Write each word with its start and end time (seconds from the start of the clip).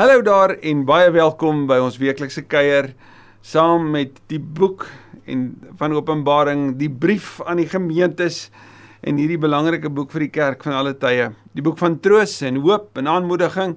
Hallo 0.00 0.22
daar 0.24 0.54
en 0.64 0.86
baie 0.88 1.10
welkom 1.12 1.66
by 1.68 1.76
ons 1.84 1.98
weeklikse 2.00 2.40
kuier 2.48 2.86
saam 3.44 3.90
met 3.92 4.14
die 4.32 4.38
boek 4.40 4.86
en 5.28 5.42
van 5.76 5.92
Openbaring, 5.92 6.62
die 6.80 6.88
brief 6.88 7.34
aan 7.44 7.60
die 7.60 7.66
gemeentes 7.68 8.46
en 9.04 9.20
hierdie 9.20 9.36
belangrike 9.42 9.90
boek 9.92 10.08
vir 10.16 10.24
die 10.24 10.30
kerk 10.32 10.64
van 10.64 10.78
alle 10.78 10.94
tye. 10.96 11.26
Die 11.52 11.60
boek 11.60 11.76
van 11.82 11.98
troos 12.00 12.38
en 12.48 12.62
hoop 12.64 12.96
en 12.96 13.10
aanmoediging. 13.12 13.74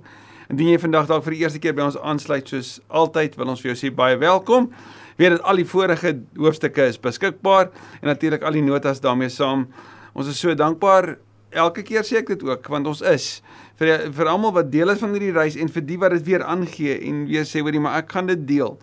Indien 0.48 0.72
jy 0.72 0.80
vandag 0.86 1.12
dalk 1.12 1.28
vir 1.28 1.36
die 1.36 1.44
eerste 1.44 1.60
keer 1.60 1.76
by 1.76 1.90
ons 1.90 2.00
aansluit, 2.00 2.48
soos 2.48 2.78
altyd, 2.88 3.36
wil 3.36 3.52
ons 3.58 3.66
vir 3.66 3.74
jou 3.74 3.78
sê 3.82 3.92
baie 3.92 4.16
welkom. 4.24 4.72
Weet 5.20 5.36
dat 5.36 5.44
al 5.44 5.60
die 5.60 5.68
vorige 5.68 6.16
hoofstukke 6.40 6.88
is 6.94 7.04
beskikbaar 7.04 7.68
en 8.00 8.14
natuurlik 8.14 8.48
al 8.48 8.56
die 8.56 8.64
notas 8.64 9.04
daarmee 9.04 9.34
saam. 9.34 9.68
Ons 10.16 10.32
is 10.32 10.40
so 10.40 10.56
dankbaar 10.56 11.18
elke 11.54 11.84
keer 11.86 12.06
sê 12.08 12.20
ek 12.22 12.34
dit 12.34 12.44
ook 12.48 12.68
want 12.72 12.88
ons 12.90 13.02
is 13.14 13.28
vir 13.82 14.10
vir 14.14 14.30
almal 14.30 14.54
wat 14.58 14.72
deel 14.74 14.94
is 14.94 15.02
van 15.02 15.16
hierdie 15.16 15.34
reis 15.36 15.58
en 15.60 15.72
vir 15.72 15.86
die 15.88 15.98
wat 16.02 16.16
dit 16.18 16.30
weer 16.32 16.46
aangee 16.46 17.00
en 17.10 17.26
weer 17.30 17.48
sê 17.50 17.64
hoorie 17.64 17.82
maar 17.84 18.02
ek 18.04 18.14
gaan 18.14 18.30
dit 18.30 18.48
deel. 18.48 18.78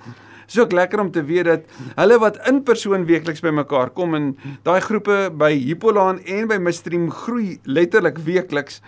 Dit 0.51 0.57
is 0.57 0.63
ook 0.65 0.73
lekker 0.75 1.01
om 1.01 1.11
te 1.15 1.23
weet 1.23 1.47
dat 1.47 1.69
hulle 1.95 2.19
wat 2.19 2.41
in 2.51 2.63
persoon 2.67 3.07
weekliks 3.07 3.43
bymekaar 3.45 3.93
kom 3.95 4.17
en 4.19 4.33
daai 4.67 4.81
groepe 4.83 5.19
by 5.39 5.53
Hippolaan 5.55 6.19
en 6.27 6.49
by 6.51 6.59
Mistream 6.59 7.07
groei 7.15 7.61
letterlik 7.65 8.19
weekliks 8.27 8.81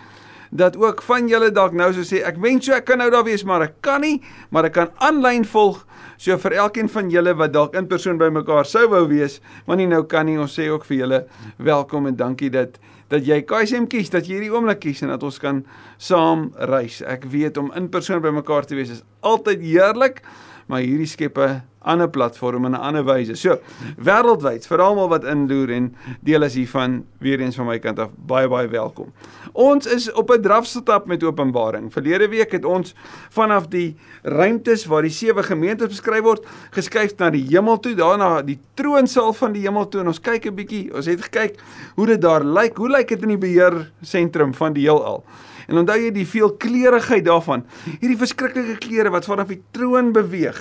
dat 0.53 0.77
ook 0.77 1.01
van 1.01 1.27
julle 1.27 1.49
dalk 1.51 1.73
nou 1.73 1.89
so 1.95 2.05
sê 2.05 2.21
ek 2.25 2.37
wens 2.41 2.67
so 2.69 2.77
ek 2.77 2.85
kan 2.85 3.01
nou 3.01 3.09
daar 3.13 3.25
wees 3.25 3.43
maar 3.47 3.65
ek 3.65 3.79
kan 3.81 4.03
nie 4.05 4.19
maar 4.53 4.69
ek 4.69 4.77
kan 4.77 4.93
aanlyn 5.01 5.47
volg 5.49 5.81
so 6.21 6.37
vir 6.45 6.59
elkeen 6.61 6.89
van 6.93 7.09
julle 7.09 7.33
wat 7.39 7.53
dalk 7.55 7.77
in 7.79 7.89
persoon 7.89 8.21
bymekaar 8.21 8.69
sou 8.69 8.85
wou 8.93 9.05
wees 9.09 9.39
maar 9.65 9.81
nie 9.81 9.89
nou 9.89 10.03
kan 10.05 10.29
nie 10.29 10.37
ons 10.37 10.53
sê 10.59 10.69
ook 10.69 10.85
vir 10.89 10.99
julle 11.03 11.23
welkom 11.57 12.11
en 12.11 12.19
dankie 12.19 12.53
dat 12.53 12.77
dat 13.13 13.27
jy 13.27 13.43
KSM 13.45 13.85
kies, 13.91 14.09
dat 14.09 14.25
jy 14.25 14.39
hierdie 14.39 14.53
oomblik 14.53 14.79
kies 14.81 15.03
en 15.05 15.11
dat 15.13 15.23
ons 15.25 15.37
kan 15.41 15.61
saam 16.01 16.47
reis. 16.71 17.01
Ek 17.05 17.27
weet 17.29 17.59
om 17.61 17.69
in 17.77 17.89
persoon 17.93 18.23
by 18.23 18.31
mekaar 18.33 18.65
te 18.65 18.77
wees 18.77 18.93
is 18.95 19.03
altyd 19.21 19.61
heerlik, 19.61 20.23
maar 20.67 20.81
hierdie 20.81 21.07
skep 21.07 21.37
'n 21.37 21.61
ander 21.83 22.09
platform 22.09 22.65
en 22.65 22.71
'n 22.71 22.79
ander 22.79 23.03
wyse. 23.03 23.35
So, 23.35 23.59
wêreldwyd 23.97 24.67
vir 24.67 24.81
almal 24.81 25.09
wat 25.09 25.23
inloer 25.23 25.69
en 25.69 25.95
deel 26.21 26.43
is 26.43 26.55
hiervan, 26.55 27.05
weer 27.19 27.39
eens 27.39 27.55
van 27.55 27.65
my 27.65 27.79
kant 27.79 27.99
af 27.99 28.09
baie 28.15 28.47
baie 28.47 28.67
welkom. 28.67 29.11
Ons 29.53 29.85
is 29.85 30.11
op 30.11 30.31
'n 30.31 30.41
drafstap 30.41 31.05
met 31.05 31.23
Openbaring. 31.23 31.91
Verlede 31.91 32.29
week 32.29 32.51
het 32.51 32.65
ons 32.65 32.95
vanaf 33.29 33.67
die 33.67 33.95
ruimtes 34.21 34.85
waar 34.85 35.01
die 35.01 35.11
sewe 35.11 35.43
gemeentes 35.43 35.87
beskryf 35.87 36.21
word, 36.21 36.45
geskuif 36.71 37.17
na 37.17 37.29
die 37.29 37.45
hemel 37.49 37.79
toe, 37.79 37.95
daarna 37.95 38.41
die 38.41 38.59
troonsaal 38.73 39.33
van 39.33 39.51
die 39.51 39.61
hemel 39.61 39.87
toe 39.87 40.01
en 40.01 40.07
ons 40.07 40.21
kyk 40.21 40.45
'n 40.45 40.55
bietjie, 40.55 40.95
ons 40.95 41.05
het 41.05 41.21
gekyk 41.21 41.59
hoe 41.95 42.05
dit 42.05 42.21
daar 42.21 42.43
lyk. 42.43 42.77
Hoe 42.77 42.89
lyk 42.89 43.07
dit 43.07 43.21
in 43.21 43.27
die 43.27 43.37
beheer 43.37 43.91
sentrum 44.01 44.53
van 44.53 44.73
die 44.73 44.83
heelal? 44.83 45.23
En 45.67 45.79
onthou 45.83 45.99
jy 45.99 46.11
die 46.15 46.27
veelkleurigheid 46.27 47.25
daarvan? 47.27 47.63
Hierdie 48.01 48.19
verskriklike 48.19 48.79
kleure 48.83 49.13
wat 49.13 49.27
vanaf 49.29 49.51
die 49.53 49.61
troon 49.75 50.11
beweeg. 50.15 50.59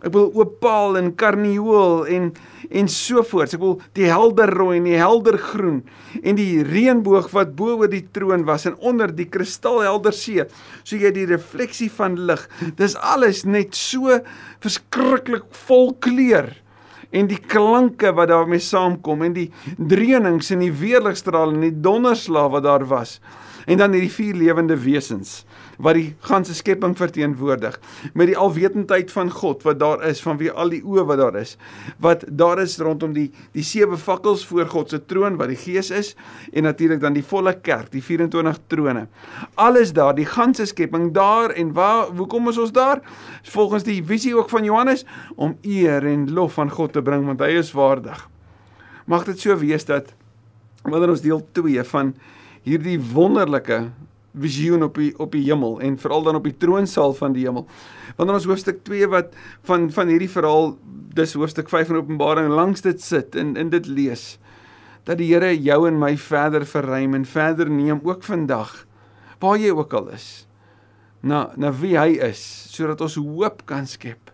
Ek 0.00 0.14
wil 0.14 0.30
opaal 0.40 0.96
en 0.96 1.10
karnieul 1.18 2.06
en 2.08 2.30
en 2.70 2.86
so 2.88 3.24
voort. 3.26 3.52
Ek 3.56 3.60
wil 3.60 3.80
die 3.98 4.06
helder 4.06 4.52
rooi 4.54 4.76
en 4.78 4.86
die 4.86 4.98
helder 5.00 5.36
groen 5.42 5.80
en 6.22 6.38
die 6.38 6.62
reënboog 6.64 7.32
wat 7.34 7.56
bo 7.58 7.74
oor 7.80 7.90
die 7.90 8.04
troon 8.14 8.46
was 8.46 8.68
en 8.70 8.78
onder 8.78 9.10
die 9.10 9.26
kristalhelder 9.28 10.14
see. 10.14 10.46
So 10.84 10.96
jy 10.96 11.10
die 11.16 11.26
refleksie 11.28 11.90
van 11.92 12.16
lig. 12.30 12.46
Dis 12.78 12.94
alles 12.96 13.42
net 13.44 13.74
so 13.76 14.20
verskriklik 14.62 15.50
vol 15.66 15.92
kleur 15.98 16.52
en 17.10 17.26
die 17.26 17.40
klanke 17.42 18.14
wat 18.14 18.30
daarmee 18.30 18.62
saamkom 18.62 19.26
en 19.26 19.34
die 19.34 19.48
dreunings 19.76 20.52
en 20.54 20.62
die 20.62 20.72
weerligstrale 20.72 21.56
en 21.56 21.66
die 21.66 21.76
donderslag 21.82 22.52
wat 22.54 22.68
daar 22.68 22.86
was 22.86 23.18
en 23.66 23.80
dan 23.80 23.92
hierdie 23.96 24.12
vier 24.12 24.38
lewende 24.38 24.78
wesens 24.80 25.44
wat 25.80 25.96
die 25.96 26.14
ganse 26.28 26.54
skepping 26.54 26.96
verteenwoordig 26.96 27.78
met 28.14 28.30
die 28.30 28.38
alwetendheid 28.38 29.12
van 29.12 29.30
God 29.32 29.64
wat 29.64 29.80
daar 29.80 30.04
is 30.08 30.20
van 30.22 30.38
wie 30.40 30.50
al 30.52 30.72
die 30.72 30.82
oë 30.84 31.06
wat 31.08 31.22
daar 31.22 31.40
is 31.40 31.56
wat 31.98 32.24
daar 32.28 32.60
is 32.62 32.78
rondom 32.78 33.14
die 33.16 33.30
die 33.56 33.64
sewe 33.64 33.96
fakkels 33.98 34.44
voor 34.46 34.68
God 34.70 34.92
se 34.92 35.00
troon 35.06 35.38
wat 35.40 35.52
die 35.52 35.58
gees 35.60 35.90
is 35.90 36.14
en 36.52 36.66
natuurlik 36.68 37.00
dan 37.00 37.16
die 37.16 37.24
volle 37.24 37.54
kerk 37.60 37.90
die 37.92 38.02
24 38.04 38.58
trone. 38.70 39.06
Alles 39.54 39.92
daar 39.96 40.14
die 40.16 40.26
ganse 40.28 40.66
skepping 40.66 41.10
daar 41.14 41.54
en 41.56 41.72
waar 41.76 42.10
hoekom 42.16 42.48
is 42.48 42.58
ons 42.58 42.72
daar? 42.72 43.00
Volgens 43.42 43.86
die 43.86 44.00
visie 44.04 44.34
ook 44.36 44.50
van 44.50 44.64
Johannes 44.64 45.04
om 45.36 45.56
eer 45.62 46.06
en 46.06 46.30
lof 46.32 46.58
aan 46.58 46.70
God 46.70 46.92
te 46.92 47.02
bring 47.02 47.26
want 47.26 47.40
hy 47.40 47.56
is 47.60 47.72
waardig. 47.76 48.26
Mag 49.06 49.24
dit 49.26 49.40
so 49.40 49.56
wees 49.58 49.86
dat 49.88 50.14
wanneer 50.82 51.12
ons 51.12 51.24
deel 51.24 51.42
2 51.52 51.84
van 51.84 52.14
hierdie 52.66 52.98
wonderlike 53.12 53.88
visioen 54.38 54.84
op 54.86 54.98
die 54.98 55.10
op 55.18 55.32
die 55.34 55.42
hemel 55.46 55.80
en 55.82 55.96
veral 55.98 56.22
dan 56.22 56.38
op 56.38 56.46
die 56.46 56.56
troonsaal 56.56 57.14
van 57.18 57.34
die 57.34 57.46
hemel. 57.46 57.66
Wanneer 58.16 58.38
ons 58.38 58.46
hoofstuk 58.46 58.84
2 58.86 59.08
wat 59.10 59.34
van 59.66 59.88
van 59.94 60.12
hierdie 60.12 60.30
verhaal 60.30 60.76
dis 61.16 61.34
hoofstuk 61.34 61.68
5 61.68 61.90
van 61.90 62.00
Openbaring 62.02 62.52
langs 62.54 62.84
dit 62.86 63.02
sit 63.02 63.34
en 63.34 63.56
in 63.58 63.72
dit 63.72 63.86
lees 63.86 64.38
dat 65.08 65.18
die 65.18 65.30
Here 65.32 65.50
jou 65.56 65.86
en 65.88 65.98
my 65.98 66.12
verder 66.20 66.66
verruim 66.68 67.16
en 67.16 67.24
verder 67.26 67.70
neem 67.70 68.00
ook 68.04 68.22
vandag 68.22 68.84
waar 69.40 69.56
jy 69.58 69.72
ook 69.72 69.94
al 69.96 70.10
is. 70.14 70.46
Na 71.24 71.50
na 71.56 71.72
wie 71.72 71.96
hy 71.98 72.20
is 72.30 72.40
sodat 72.70 73.00
ons 73.00 73.16
hoop 73.18 73.64
kan 73.66 73.88
skep, 73.88 74.30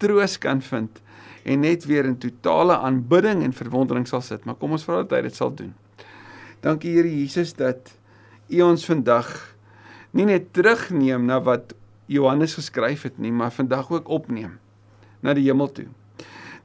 troos 0.00 0.38
kan 0.40 0.62
vind 0.64 1.02
en 1.46 1.62
net 1.62 1.84
weer 1.86 2.08
in 2.08 2.18
totale 2.18 2.80
aanbidding 2.82 3.44
en 3.44 3.54
verwondering 3.54 4.08
sal 4.08 4.24
sit. 4.24 4.44
Maar 4.44 4.58
kom 4.58 4.74
ons 4.74 4.84
vra 4.84 5.04
dat 5.04 5.12
hy 5.14 5.28
dit 5.28 5.36
sal 5.36 5.54
doen. 5.54 5.74
Dankie 6.64 6.94
Here 6.96 7.10
Jesus 7.10 7.54
dat 7.54 7.92
U 8.48 8.62
ons 8.62 8.86
vandag 8.86 9.28
nie 10.16 10.26
net 10.28 10.52
terugneem 10.54 11.26
na 11.26 11.40
wat 11.42 11.74
Johannes 12.06 12.54
geskryf 12.54 13.02
het 13.08 13.18
nie, 13.18 13.32
maar 13.34 13.52
vandag 13.52 13.90
ook 13.90 14.08
opneem 14.08 14.58
na 15.20 15.34
die 15.34 15.48
hemel 15.48 15.72
toe. 15.74 15.88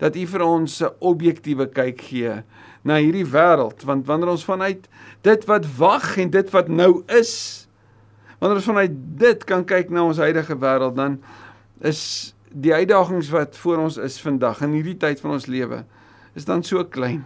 Dat 0.02 0.16
U 0.16 0.26
vir 0.26 0.44
ons 0.46 0.82
'n 0.82 0.94
objektiewe 1.00 1.68
kyk 1.68 2.02
gee 2.02 2.44
na 2.84 2.98
hierdie 2.98 3.26
wêreld, 3.26 3.84
want 3.86 4.06
wanneer 4.06 4.30
ons 4.30 4.46
vanuit 4.46 4.88
dit 5.22 5.46
wat 5.46 5.66
wag 5.78 6.18
en 6.18 6.30
dit 6.30 6.50
wat 6.50 6.68
nou 6.68 7.04
is, 7.08 7.68
wanneer 8.40 8.58
ons 8.58 8.72
vanuit 8.72 8.92
dit 9.18 9.44
kan 9.44 9.66
kyk 9.66 9.90
na 9.90 10.04
ons 10.04 10.18
huidige 10.18 10.58
wêreld, 10.58 10.96
dan 10.96 11.22
is 11.82 12.34
die 12.52 12.74
uitdagings 12.74 13.30
wat 13.30 13.58
voor 13.58 13.78
ons 13.78 13.98
is 13.98 14.20
vandag 14.22 14.62
in 14.62 14.76
hierdie 14.76 14.98
tyd 14.98 15.22
van 15.24 15.32
ons 15.38 15.48
lewe 15.48 15.86
is 16.36 16.46
dan 16.46 16.64
so 16.64 16.84
klein 16.84 17.24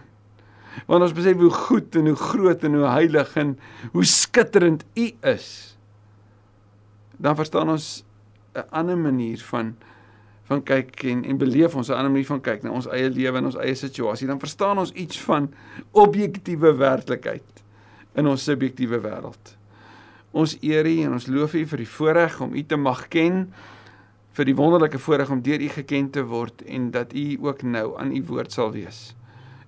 want 0.84 1.02
ons 1.02 1.14
besef 1.16 1.38
hoe 1.40 1.50
goed 1.50 1.96
en 1.96 2.10
hoe 2.10 2.18
groot 2.20 2.64
en 2.64 2.74
hoe 2.74 2.90
heilig 2.92 3.36
en 3.40 3.58
hoe 3.92 4.04
skitterend 4.04 4.84
U 4.94 5.10
is. 5.32 5.48
Dan 7.16 7.36
verstaan 7.36 7.70
ons 7.72 8.04
'n 8.54 8.68
ander 8.70 8.98
manier 8.98 9.38
van 9.38 9.76
van 10.46 10.62
kyk 10.62 11.02
en 11.02 11.24
en 11.24 11.38
beleef 11.38 11.74
ons 11.74 11.88
'n 11.88 11.92
ander 11.92 12.10
manier 12.10 12.26
van 12.26 12.40
kyk 12.40 12.62
na 12.62 12.70
ons 12.70 12.86
eie 12.86 13.10
lewe 13.10 13.38
en 13.38 13.44
ons 13.44 13.56
eie 13.56 13.74
situasie. 13.74 14.26
Dan 14.26 14.38
verstaan 14.38 14.78
ons 14.78 14.92
iets 14.92 15.20
van 15.20 15.52
objektiewe 15.90 16.74
werklikheid 16.74 17.64
in 18.14 18.26
ons 18.26 18.44
subjektiewe 18.44 19.00
wêreld. 19.00 19.56
Ons 20.30 20.56
eer 20.60 20.86
U 20.86 21.02
en 21.02 21.12
ons 21.12 21.26
loof 21.26 21.54
U 21.54 21.66
vir 21.66 21.78
die 21.78 21.88
voorreg 21.88 22.40
om 22.40 22.54
U 22.54 22.62
te 22.62 22.76
mag 22.76 23.08
ken 23.08 23.52
vir 24.36 24.44
die 24.44 24.54
wonderlike 24.54 24.98
voorreg 24.98 25.30
om 25.30 25.42
deur 25.42 25.60
U 25.60 25.68
geken 25.68 26.10
te 26.10 26.22
word 26.22 26.62
en 26.62 26.90
dat 26.90 27.12
U 27.12 27.38
ook 27.40 27.62
nou 27.62 27.98
aan 27.98 28.12
U 28.16 28.22
woord 28.28 28.52
sal 28.52 28.72
wees 28.72 29.14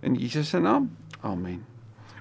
in 0.00 0.14
Jesus 0.14 0.48
se 0.48 0.58
naam. 0.58 0.90
Amen. 1.20 1.64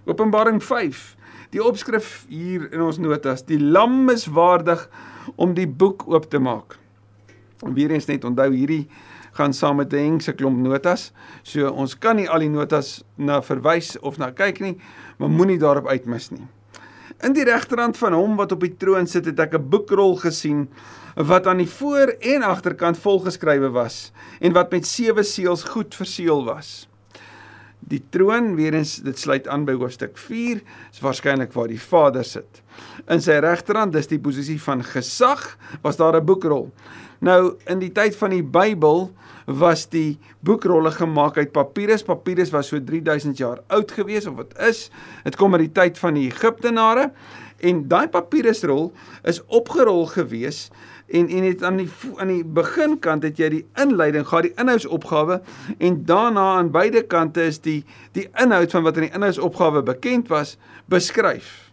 Openbaring 0.05 0.63
5. 0.63 1.15
Die 1.49 1.63
opskrif 1.63 2.25
hier 2.29 2.67
in 2.73 2.81
ons 2.81 2.97
notas: 2.97 3.45
Die 3.47 3.59
lam 3.59 4.09
is 4.09 4.25
waardig 4.25 4.87
om 5.35 5.53
die 5.53 5.67
boek 5.67 6.07
oop 6.07 6.29
te 6.31 6.39
maak. 6.39 6.77
En 7.65 7.73
weer 7.73 7.91
eens 7.91 8.05
net 8.05 8.25
onthou 8.27 8.49
hierdie 8.53 8.87
gaan 9.37 9.53
saam 9.53 9.75
met 9.75 9.93
'n 9.93 9.97
hengse 9.97 10.33
klomp 10.33 10.57
notas. 10.57 11.11
So 11.43 11.69
ons 11.69 11.97
kan 11.97 12.15
nie 12.15 12.29
al 12.29 12.39
die 12.39 12.49
notas 12.49 13.03
na 13.15 13.41
verwys 13.41 13.99
of 13.99 14.17
na 14.17 14.31
kyk 14.31 14.59
nie, 14.59 14.77
maar 15.17 15.29
moenie 15.29 15.59
daarop 15.59 15.87
uitmis 15.87 16.31
nie. 16.31 16.47
In 17.21 17.33
die 17.33 17.43
regterhand 17.43 17.97
van 17.97 18.13
hom 18.13 18.35
wat 18.35 18.51
op 18.51 18.59
die 18.61 18.75
troon 18.77 19.07
sit, 19.07 19.25
het 19.25 19.39
ek 19.39 19.53
'n 19.53 19.69
boekrol 19.69 20.15
gesien 20.15 20.69
wat 21.15 21.47
aan 21.47 21.57
die 21.57 21.69
voor 21.69 22.15
en 22.19 22.43
agterkant 22.43 22.97
volgeskrywe 22.97 23.69
was 23.69 24.11
en 24.39 24.53
wat 24.53 24.71
met 24.71 24.85
sewe 24.85 25.23
seels 25.23 25.63
goed 25.63 25.95
verseël 25.95 26.45
was. 26.45 26.86
Die 27.87 28.01
troon, 28.11 28.55
weer 28.57 28.75
eens 28.75 28.97
dit 29.05 29.19
sluit 29.19 29.47
aan 29.47 29.63
by 29.67 29.77
hoofstuk 29.79 30.17
4, 30.19 30.59
is 30.91 30.99
waarskynlik 30.99 31.53
waar 31.55 31.69
die 31.71 31.79
Vader 31.79 32.25
sit. 32.27 32.61
In 33.07 33.21
sy 33.23 33.37
regterhand 33.43 33.95
is 33.95 34.09
die 34.11 34.19
posisie 34.19 34.59
van 34.59 34.83
gesag, 34.83 35.57
was 35.81 35.95
daar 35.97 36.19
'n 36.19 36.25
boekrol. 36.25 36.71
Nou 37.19 37.55
in 37.65 37.79
die 37.79 37.91
tyd 37.91 38.15
van 38.15 38.29
die 38.29 38.43
Bybel 38.43 39.11
was 39.45 39.87
die 39.89 40.19
boekrolle 40.43 40.91
gemaak 40.91 41.37
uit 41.37 41.51
papirus. 41.51 42.03
Papirus 42.03 42.51
was 42.51 42.67
so 42.67 42.79
3000 42.83 43.37
jaar 43.37 43.61
oud 43.67 43.91
gewees 43.91 44.27
of 44.27 44.35
wat 44.35 44.53
is. 44.59 44.89
Dit 45.23 45.35
kom 45.35 45.55
uit 45.55 45.73
die 45.73 45.81
tyd 45.81 45.97
van 45.97 46.13
die 46.13 46.27
Egiptenare 46.27 47.11
en 47.59 47.87
daai 47.87 48.07
papirusrol 48.07 48.91
is 49.23 49.41
opgerol 49.47 50.05
gewees 50.05 50.69
en 51.07 51.29
en 51.29 51.43
het 51.43 51.63
aan 51.63 51.77
die 51.77 51.89
aan 52.15 52.27
die 52.27 52.43
beginkant 52.43 53.23
het 53.23 53.37
jy 53.39 53.49
die 53.49 53.65
inleiding 53.79 54.27
gehad, 54.27 54.49
die 54.49 54.57
inhoudsopgawe 54.59 55.39
en 55.77 56.01
daarna 56.05 56.47
aan 56.57 56.71
beide 56.71 57.05
kante 57.07 57.45
is 57.47 57.61
die 57.63 57.83
die 58.17 58.27
inhoud 58.35 58.71
van 58.71 58.83
wat 58.83 58.99
in 58.99 59.07
die 59.07 59.15
inhoudsopgawe 59.15 59.83
bekend 59.87 60.27
was 60.27 60.57
beskryf. 60.85 61.71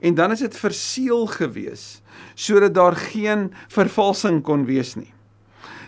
En 0.00 0.14
dan 0.14 0.32
is 0.32 0.44
dit 0.44 0.56
verseël 0.56 1.26
gewees 1.26 2.02
sodat 2.34 2.74
daar 2.74 2.96
geen 2.96 3.50
vervalsing 3.68 4.42
kon 4.42 4.64
wees 4.64 4.94
nie. 4.94 5.12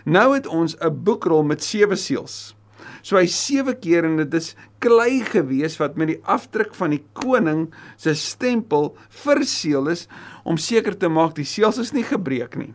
Nou 0.05 0.33
het 0.33 0.47
ons 0.47 0.75
'n 0.79 1.03
boekrol 1.03 1.43
met 1.43 1.63
sewe 1.63 1.95
seels. 1.95 2.55
So 3.03 3.19
hy 3.19 3.27
sewe 3.27 3.75
keer 3.75 4.07
en 4.07 4.15
dit 4.21 4.35
is 4.39 4.53
klei 4.83 5.19
gewees 5.27 5.75
wat 5.81 5.97
met 5.99 6.13
die 6.13 6.21
afdruk 6.23 6.71
van 6.77 6.95
die 6.95 7.01
koning 7.19 7.65
se 7.99 8.15
stempel 8.15 8.93
verseël 9.23 9.91
is 9.91 10.07
om 10.47 10.59
seker 10.59 10.95
te 10.95 11.11
maak 11.11 11.35
die 11.35 11.47
seels 11.47 11.81
is 11.83 11.91
nie 11.95 12.05
gebreek 12.07 12.55
nie. 12.59 12.71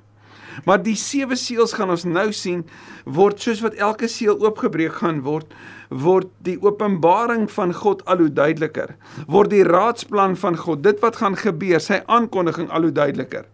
Maar 0.66 0.82
die 0.82 0.96
sewe 0.98 1.36
seels 1.38 1.72
gaan 1.78 1.92
ons 1.94 2.04
nou 2.04 2.28
sien 2.34 2.64
word 3.06 3.40
soos 3.40 3.62
wat 3.64 3.78
elke 3.78 4.08
seël 4.10 4.36
oopgebreek 4.42 4.98
gaan 5.00 5.22
word, 5.24 5.52
word 5.88 6.28
die 6.44 6.58
openbaring 6.60 7.46
van 7.54 7.72
God 7.72 8.02
al 8.10 8.24
hoe 8.24 8.32
duideliker. 8.32 8.96
Word 9.30 9.54
die 9.54 9.64
raadsplan 9.64 10.36
van 10.36 10.58
God, 10.58 10.82
dit 10.84 10.98
wat 11.04 11.20
gaan 11.22 11.38
gebeur, 11.38 11.80
sy 11.80 12.02
aankondiging 12.04 12.68
al 12.74 12.88
hoe 12.88 12.94
duideliker. 12.94 13.46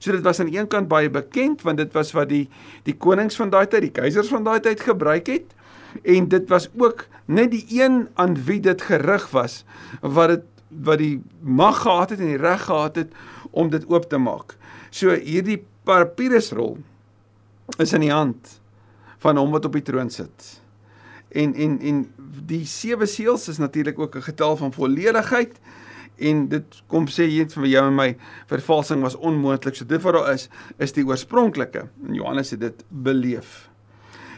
So 0.00 0.10
dit 0.12 0.24
was 0.24 0.40
aan 0.42 0.50
een 0.52 0.66
kant 0.70 0.88
baie 0.90 1.10
bekend 1.12 1.62
want 1.66 1.80
dit 1.80 1.92
was 1.96 2.12
wat 2.16 2.32
die 2.32 2.46
die 2.88 2.96
konings 2.96 3.38
van 3.38 3.52
daai 3.52 3.66
tyd, 3.66 3.88
die 3.88 3.94
keisers 3.96 4.32
van 4.32 4.44
daai 4.46 4.60
tyd 4.64 4.82
gebruik 4.84 5.30
het 5.32 5.55
en 6.02 6.28
dit 6.28 6.48
was 6.48 6.68
ook 6.76 7.06
net 7.24 7.50
die 7.50 7.66
een 7.82 8.08
aan 8.14 8.36
wie 8.44 8.60
dit 8.60 8.82
gerig 8.82 9.30
was 9.30 9.64
wat 10.00 10.28
dit 10.28 10.44
wat 10.68 10.98
die 10.98 11.22
mag 11.40 11.78
gehad 11.82 12.10
het 12.10 12.20
en 12.20 12.32
die 12.34 12.42
reg 12.42 12.64
gehad 12.64 12.96
het 12.96 13.12
om 13.50 13.70
dit 13.70 13.86
oop 13.88 14.08
te 14.10 14.18
maak. 14.18 14.56
So 14.90 15.14
hierdie 15.14 15.62
papirusrol 15.86 16.76
is 17.78 17.94
in 17.96 18.04
die 18.04 18.12
hand 18.12 18.58
van 19.22 19.38
hom 19.40 19.54
wat 19.54 19.64
op 19.64 19.78
die 19.78 19.84
troon 19.86 20.10
sit. 20.10 20.60
En 21.30 21.54
en 21.54 21.78
en 21.80 22.02
die 22.46 22.64
sewe 22.66 23.06
seels 23.06 23.48
is 23.48 23.58
natuurlik 23.62 23.98
ook 23.98 24.16
'n 24.16 24.28
getal 24.28 24.56
van 24.56 24.72
volledigheid 24.72 25.60
en 26.16 26.48
dit 26.48 26.82
kom 26.86 27.06
sê 27.06 27.26
jy 27.28 27.46
vir 27.48 27.66
jou 27.66 27.86
en 27.86 27.94
my 27.94 28.16
vervalsing 28.46 29.02
was 29.02 29.16
onmoontlik. 29.16 29.76
So 29.76 29.84
dit 29.84 30.02
wat 30.02 30.14
daar 30.14 30.32
is 30.32 30.48
is 30.78 30.92
die 30.92 31.04
oorspronklike. 31.04 31.88
En 32.06 32.14
Johannes 32.14 32.50
het 32.50 32.60
dit 32.60 32.84
beleef. 32.88 33.68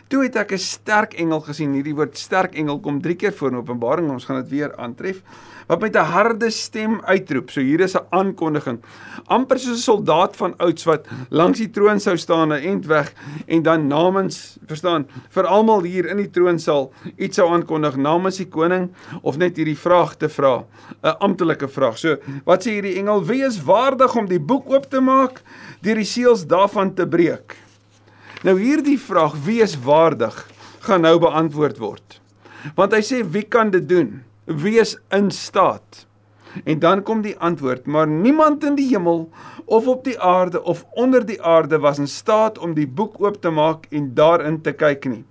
Toe 0.09 0.23
het 0.25 0.37
ek 0.41 0.53
'n 0.57 0.59
sterk 0.59 1.13
engel 1.21 1.41
gesien. 1.45 1.73
Hierdie 1.77 1.95
woord 1.95 2.17
sterk 2.17 2.55
engel 2.55 2.79
kom 2.81 3.01
3 3.01 3.15
keer 3.15 3.33
voor 3.33 3.51
in 3.51 3.57
Openbaring. 3.57 4.11
Ons 4.11 4.25
gaan 4.25 4.41
dit 4.41 4.49
weer 4.49 4.77
aantref. 4.77 5.21
Wat 5.67 5.81
met 5.81 5.97
'n 5.97 6.05
harde 6.05 6.51
stem 6.51 7.01
uitroep. 7.05 7.51
So 7.51 7.61
hier 7.61 7.81
is 7.81 7.95
'n 7.95 8.07
aankondiging. 8.11 8.81
amper 9.27 9.59
soos 9.59 9.77
'n 9.77 9.83
soldaat 9.83 10.37
van 10.37 10.55
ouds 10.57 10.85
wat 10.85 11.07
langs 11.29 11.59
die 11.59 11.71
troon 11.71 12.01
sou 12.01 12.17
staan 12.17 12.53
'n 12.53 12.63
end 12.63 12.87
weg 12.87 13.13
en 13.47 13.63
dan 13.63 13.87
namens, 13.87 14.59
verstaan, 14.67 15.07
vir 15.29 15.47
almal 15.47 15.83
hier 15.83 16.07
in 16.07 16.17
die 16.17 16.31
troonsaal 16.31 16.93
iets 17.17 17.37
sou 17.37 17.51
aankondig 17.51 17.97
namens 17.97 18.37
die 18.37 18.49
koning 18.49 18.91
of 19.23 19.37
net 19.37 19.57
hierdie 19.57 19.79
vraag 19.79 20.17
te 20.17 20.29
vra, 20.29 20.65
'n 21.03 21.19
amptelike 21.19 21.69
vraag. 21.69 21.99
So, 21.99 22.17
wat 22.45 22.67
sê 22.67 22.71
hierdie 22.71 22.97
engel? 22.97 23.25
Wie 23.25 23.45
is 23.45 23.63
waardig 23.63 24.17
om 24.17 24.27
die 24.27 24.41
boek 24.41 24.71
oop 24.71 24.91
te 24.91 25.01
maak, 25.01 25.43
deur 25.83 25.95
die 25.95 26.05
seels 26.05 26.47
daarvan 26.47 26.95
te 26.95 27.07
breek? 27.07 27.68
Nou 28.46 28.55
hierdie 28.61 28.99
vraag, 29.02 29.35
wie 29.43 29.58
is 29.64 29.75
waardig, 29.82 30.35
gaan 30.87 31.02
nou 31.02 31.17
beantwoord 31.19 31.81
word. 31.82 32.20
Want 32.79 32.93
hy 32.94 33.00
sê 33.02 33.23
wie 33.26 33.43
kan 33.43 33.73
dit 33.75 33.88
doen? 33.90 34.20
Wie 34.46 34.76
is 34.79 34.94
in 35.14 35.32
staat? 35.35 36.05
En 36.64 36.79
dan 36.79 37.02
kom 37.02 37.25
die 37.26 37.35
antwoord, 37.43 37.87
maar 37.90 38.06
niemand 38.06 38.62
in 38.64 38.79
die 38.79 38.87
hemel 38.93 39.26
of 39.67 39.88
op 39.90 40.05
die 40.06 40.17
aarde 40.23 40.62
of 40.62 40.85
onder 40.94 41.26
die 41.26 41.40
aarde 41.43 41.79
was 41.82 41.99
in 41.99 42.08
staat 42.08 42.58
om 42.58 42.76
die 42.79 42.87
boek 42.87 43.19
oop 43.20 43.40
te 43.43 43.50
maak 43.50 43.90
en 43.90 44.14
daarin 44.14 44.62
te 44.62 44.73
kyk 44.73 45.11
nie. 45.11 45.25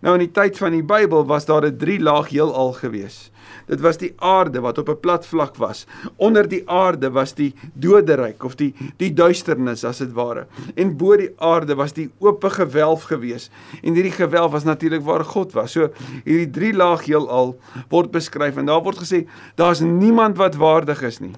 Nou 0.00 0.14
in 0.14 0.26
die 0.26 0.32
tyd 0.34 0.58
van 0.58 0.76
die 0.76 0.84
Bybel 0.84 1.26
was 1.26 1.46
daar 1.46 1.66
'n 1.66 1.76
drie 1.76 1.98
laag 2.00 2.28
heelal 2.28 2.72
gewees. 2.72 3.30
Dit 3.66 3.80
was 3.80 3.96
die 3.96 4.12
aarde 4.16 4.60
wat 4.60 4.78
op 4.78 4.88
'n 4.88 5.00
plat 5.00 5.26
vlak 5.26 5.56
was. 5.56 5.86
Onder 6.16 6.48
die 6.48 6.62
aarde 6.70 7.10
was 7.10 7.34
die 7.34 7.54
doderyk 7.72 8.44
of 8.44 8.54
die 8.54 8.74
die 8.96 9.12
duisternis 9.14 9.84
as 9.84 9.98
dit 9.98 10.12
ware. 10.12 10.46
En 10.74 10.96
bo 10.96 11.16
die 11.16 11.30
aarde 11.36 11.74
was 11.74 11.92
die 11.92 12.10
oop 12.18 12.44
gewelf 12.44 13.02
gewees. 13.02 13.50
En 13.82 13.94
hierdie 13.94 14.12
gewelf 14.12 14.52
was 14.52 14.64
natuurlik 14.64 15.02
waar 15.02 15.24
God 15.24 15.52
was. 15.52 15.72
So 15.72 15.90
hierdie 16.24 16.50
drie 16.50 16.72
laag 16.72 17.04
heelal 17.04 17.58
word 17.88 18.10
beskryf 18.10 18.56
en 18.56 18.66
daar 18.66 18.82
word 18.82 18.98
gesê 18.98 19.26
daar's 19.54 19.80
niemand 19.80 20.36
wat 20.36 20.54
waardig 20.54 21.02
is 21.02 21.18
nie. 21.18 21.34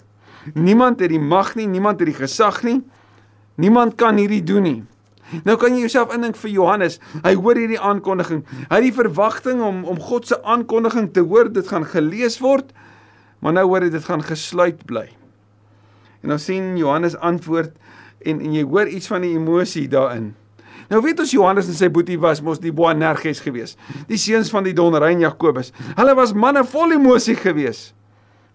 Niemand 0.54 1.00
het 1.00 1.08
die 1.08 1.20
mag 1.20 1.54
nie, 1.54 1.66
niemand 1.66 1.98
het 1.98 2.08
die 2.08 2.26
gesag 2.26 2.62
nie. 2.62 2.82
Niemand 3.54 3.94
kan 3.94 4.16
hierdie 4.16 4.42
doen 4.42 4.62
nie. 4.62 4.84
Nou 5.46 5.56
kan 5.60 5.74
jy 5.74 5.84
jouself 5.84 6.14
indink 6.14 6.38
vir 6.40 6.50
Johannes. 6.50 6.98
Hy 7.24 7.34
hoor 7.38 7.58
hierdie 7.58 7.80
aankondiging. 7.80 8.42
Hy 8.68 8.80
het 8.80 8.86
die 8.88 8.96
verwagting 8.96 9.62
om 9.64 9.84
om 9.88 10.00
God 10.02 10.26
se 10.30 10.40
aankondiging 10.42 11.12
te 11.14 11.24
hoor. 11.26 11.52
Dit 11.52 11.70
gaan 11.70 11.86
gelees 11.86 12.40
word. 12.42 12.74
Maar 13.40 13.56
nou 13.60 13.66
hoor 13.70 13.86
hy 13.86 13.92
dit 13.92 14.04
gaan 14.04 14.24
gesluit 14.24 14.84
bly. 14.88 15.06
En 16.20 16.34
dan 16.34 16.42
sien 16.42 16.74
Johannes 16.76 17.16
antwoord 17.16 17.72
en 18.20 18.40
en 18.40 18.52
jy 18.52 18.66
hoor 18.68 18.88
iets 18.88 19.08
van 19.08 19.24
die 19.24 19.32
emosie 19.36 19.86
daarin. 19.88 20.34
Nou 20.90 21.00
weet 21.04 21.22
ons 21.22 21.32
Johannes 21.32 21.68
en 21.70 21.76
sy 21.78 21.88
boetie 21.92 22.18
was 22.20 22.42
mos 22.42 22.58
die 22.60 22.74
Boanerges 22.74 23.40
gewees. 23.44 23.76
Die 24.10 24.18
seuns 24.18 24.50
van 24.50 24.66
die 24.66 24.74
Donrein 24.76 25.22
Jakobus. 25.22 25.70
Hulle 25.94 26.16
was 26.18 26.34
manne 26.34 26.64
vol 26.66 26.96
emosie 26.96 27.36
gewees. 27.38 27.92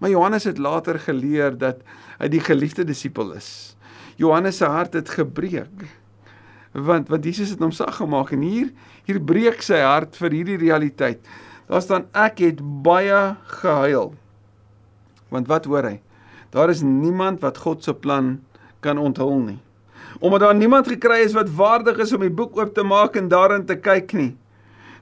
Maar 0.03 0.11
Johannes 0.11 0.43
het 0.43 0.59
later 0.59 0.99
geleer 0.99 1.55
dat 1.57 1.79
hy 2.19 2.27
die 2.33 2.43
geliefde 2.43 2.83
disipel 2.83 3.31
is. 3.37 3.77
Johannes 4.19 4.59
se 4.59 4.67
hart 4.67 4.93
het 4.99 5.09
gebreek 5.15 5.87
want 6.75 7.09
want 7.09 7.23
Jesus 7.23 7.53
het 7.53 7.61
hom 7.63 7.71
sag 7.71 7.95
gemaak 7.95 8.33
en 8.35 8.43
hier 8.43 8.71
hier 9.07 9.19
breek 9.23 9.63
sy 9.63 9.79
hart 9.79 10.17
vir 10.19 10.33
hierdie 10.33 10.59
realiteit. 10.59 11.21
Daar 11.69 11.81
staan 11.81 12.07
ek 12.13 12.41
het 12.43 12.59
baie 12.83 13.35
gehuil. 13.61 14.13
Want 15.31 15.47
wat 15.49 15.65
hoor 15.69 15.87
hy? 15.87 15.99
Daar 16.53 16.69
is 16.69 16.83
niemand 16.85 17.41
wat 17.43 17.57
God 17.63 17.83
se 17.83 17.93
plan 17.93 18.37
kan 18.83 18.99
onthul 19.01 19.39
nie. 19.39 19.59
Omdat 20.19 20.39
daar 20.39 20.55
niemand 20.55 20.87
gekry 20.87 21.23
is 21.25 21.35
wat 21.35 21.49
waardig 21.49 21.97
is 22.03 22.13
om 22.13 22.23
die 22.23 22.33
boek 22.33 22.57
oop 22.57 22.73
te 22.75 22.83
maak 22.83 23.15
en 23.19 23.27
daarin 23.31 23.65
te 23.65 23.75
kyk 23.75 24.13
nie. 24.13 24.35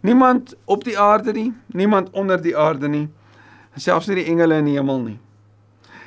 Niemand 0.04 0.56
op 0.66 0.84
die 0.84 0.98
aarde 1.00 1.32
nie, 1.32 1.52
niemand 1.68 2.10
onder 2.12 2.42
die 2.42 2.58
aarde 2.58 2.90
nie, 2.92 3.06
selfs 3.76 4.10
nie 4.10 4.18
die 4.20 4.30
engele 4.32 4.58
in 4.60 4.68
die 4.68 4.78
hemel 4.78 5.00
nie. 5.04 5.20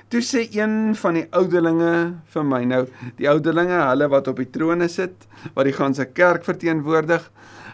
Toe 0.08 0.20
sê 0.22 0.44
een 0.54 0.94
van 0.94 1.16
die 1.18 1.24
ouderlinge 1.34 1.94
vir 2.30 2.44
my 2.46 2.60
nou, 2.68 2.84
die 3.18 3.26
ouderlinge, 3.26 3.78
hulle 3.88 4.06
wat 4.12 4.28
op 4.30 4.38
die 4.38 4.50
trone 4.54 4.86
sit, 4.92 5.26
wat 5.56 5.66
die 5.66 5.74
ganse 5.74 6.06
kerk 6.14 6.46
verteenwoordig, 6.46 7.24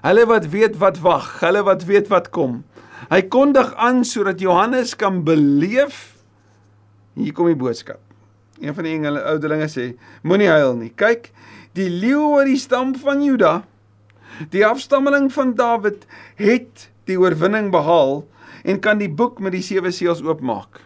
hulle 0.02 0.25
wat 0.31 0.49
weet 0.55 0.79
wat 0.81 1.02
wag, 1.05 1.29
hulle 1.43 1.61
wat 1.67 1.84
weet 1.90 2.08
wat 2.08 2.31
kom. 2.32 2.62
Hy 3.11 3.20
kondig 3.29 3.75
aan 3.76 4.00
sodat 4.08 4.40
Johannes 4.40 4.94
kan 4.96 5.20
beleef 5.26 6.12
hier 7.19 7.34
kom 7.37 7.50
die 7.50 7.58
boodskap. 7.58 8.00
Een 8.62 8.75
van 8.76 8.87
die 8.87 8.94
engele 8.96 9.23
ouderlinge 9.29 9.69
sê: 9.69 9.90
Moenie 10.25 10.49
huil 10.49 10.76
nie. 10.79 10.93
Kyk, 10.96 11.31
die 11.76 11.90
leeu 11.90 12.23
oor 12.31 12.49
die 12.49 12.61
stam 12.61 12.94
van 13.02 13.25
Juda, 13.25 13.62
die 14.53 14.65
afstammeling 14.67 15.29
van 15.34 15.53
Dawid, 15.58 16.06
het 16.41 16.89
die 17.10 17.19
oorwinning 17.20 17.69
behaal 17.74 18.22
en 18.65 18.81
kan 18.81 19.03
die 19.03 19.10
boek 19.10 19.43
met 19.43 19.56
die 19.56 19.65
sewe 19.65 19.93
seels 19.93 20.22
oopmaak. 20.24 20.81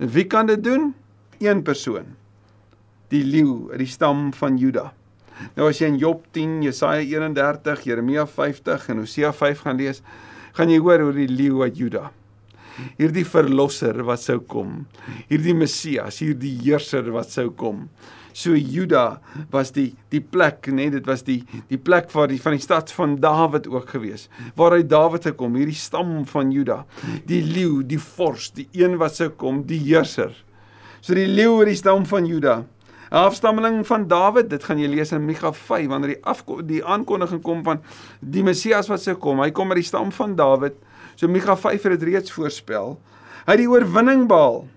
Wie 0.00 0.24
kan 0.24 0.48
dit 0.48 0.62
doen? 0.64 0.94
Een 1.40 1.62
persoon. 1.62 2.14
Die 3.12 3.24
leeu 3.24 3.70
uit 3.72 3.82
die 3.82 3.90
stam 3.90 4.30
van 4.36 4.56
Juda. 4.60 4.90
Nou 5.56 5.68
as 5.70 5.80
jy 5.80 5.88
in 5.92 5.98
Job 6.00 6.24
10, 6.36 6.60
Jesaja 6.64 7.00
31, 7.04 7.84
Jeremia 7.88 8.26
50 8.28 8.88
en 8.92 9.04
Hosea 9.04 9.32
5 9.32 9.66
gaan 9.66 9.80
lees, 9.80 10.02
gaan 10.56 10.72
jy 10.72 10.80
hoor 10.80 11.06
hoe 11.08 11.14
die 11.16 11.30
leeu 11.30 11.62
uit 11.64 11.78
Juda 11.80 12.10
hierdie 13.00 13.26
verlosser 13.28 14.02
wat 14.06 14.22
sou 14.22 14.38
kom, 14.48 14.84
hierdie 15.30 15.54
Messias, 15.56 16.20
hierdie 16.22 16.54
heerser 16.62 17.10
wat 17.14 17.32
sou 17.32 17.48
kom. 17.56 17.86
So 18.32 18.54
Juda 18.54 19.20
was 19.50 19.72
die 19.74 19.94
die 20.10 20.20
plek, 20.20 20.68
nê, 20.70 20.86
nee, 20.86 20.90
dit 20.98 21.06
was 21.08 21.24
die 21.26 21.40
die 21.70 21.78
plek 21.78 22.10
waar 22.14 22.30
die 22.30 22.40
van 22.42 22.56
die 22.56 22.62
stad 22.62 22.92
van 22.94 23.16
Dawid 23.22 23.68
ook 23.70 23.90
gewees. 23.94 24.28
Waar 24.58 24.76
hy 24.78 24.84
Dawid 24.86 25.26
gekom, 25.30 25.56
hierdie 25.58 25.78
stam 25.78 26.20
van 26.30 26.52
Juda. 26.54 26.84
Die 27.26 27.42
leeu, 27.42 27.82
die 27.86 28.00
vors, 28.00 28.50
die 28.56 28.68
een 28.76 28.98
wat 29.00 29.18
sou 29.18 29.30
kom, 29.30 29.64
die 29.66 29.80
heerser. 29.82 30.34
So 31.00 31.16
die 31.16 31.28
leeu 31.28 31.56
oor 31.56 31.70
die 31.70 31.78
stam 31.78 32.06
van 32.06 32.28
Juda. 32.28 32.62
'n 33.10 33.24
Afstammeling 33.26 33.82
van 33.86 34.06
Dawid, 34.06 34.50
dit 34.50 34.64
gaan 34.64 34.78
jy 34.78 34.86
lees 34.86 35.10
in 35.12 35.24
Micha 35.26 35.50
5 35.52 35.88
wanneer 35.90 36.12
die 36.14 36.24
af 36.24 36.44
die 36.62 36.84
aankondiging 36.84 37.42
kom 37.42 37.64
van 37.66 37.80
die 38.20 38.44
Messias 38.46 38.86
wat 38.86 39.02
sou 39.02 39.16
kom. 39.18 39.40
Hy 39.42 39.50
kom 39.50 39.72
uit 39.72 39.82
die 39.82 39.88
stam 39.88 40.12
van 40.14 40.36
Dawid. 40.38 40.76
So 41.16 41.26
Micha 41.26 41.56
5 41.56 41.82
het 41.82 41.98
dit 41.98 42.08
reeds 42.12 42.30
voorspel. 42.30 43.00
Hy 43.46 43.56
het 43.56 43.64
die 43.64 43.70
oorwinning 43.70 44.28
behaal 44.30 44.68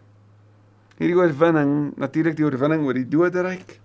hierdie 1.00 1.18
oorwinning, 1.18 1.94
natuurlik 1.98 2.38
die 2.38 2.46
oorwinning 2.46 2.86
oor 2.86 2.98
die 2.98 3.10
doderyk, 3.10 3.80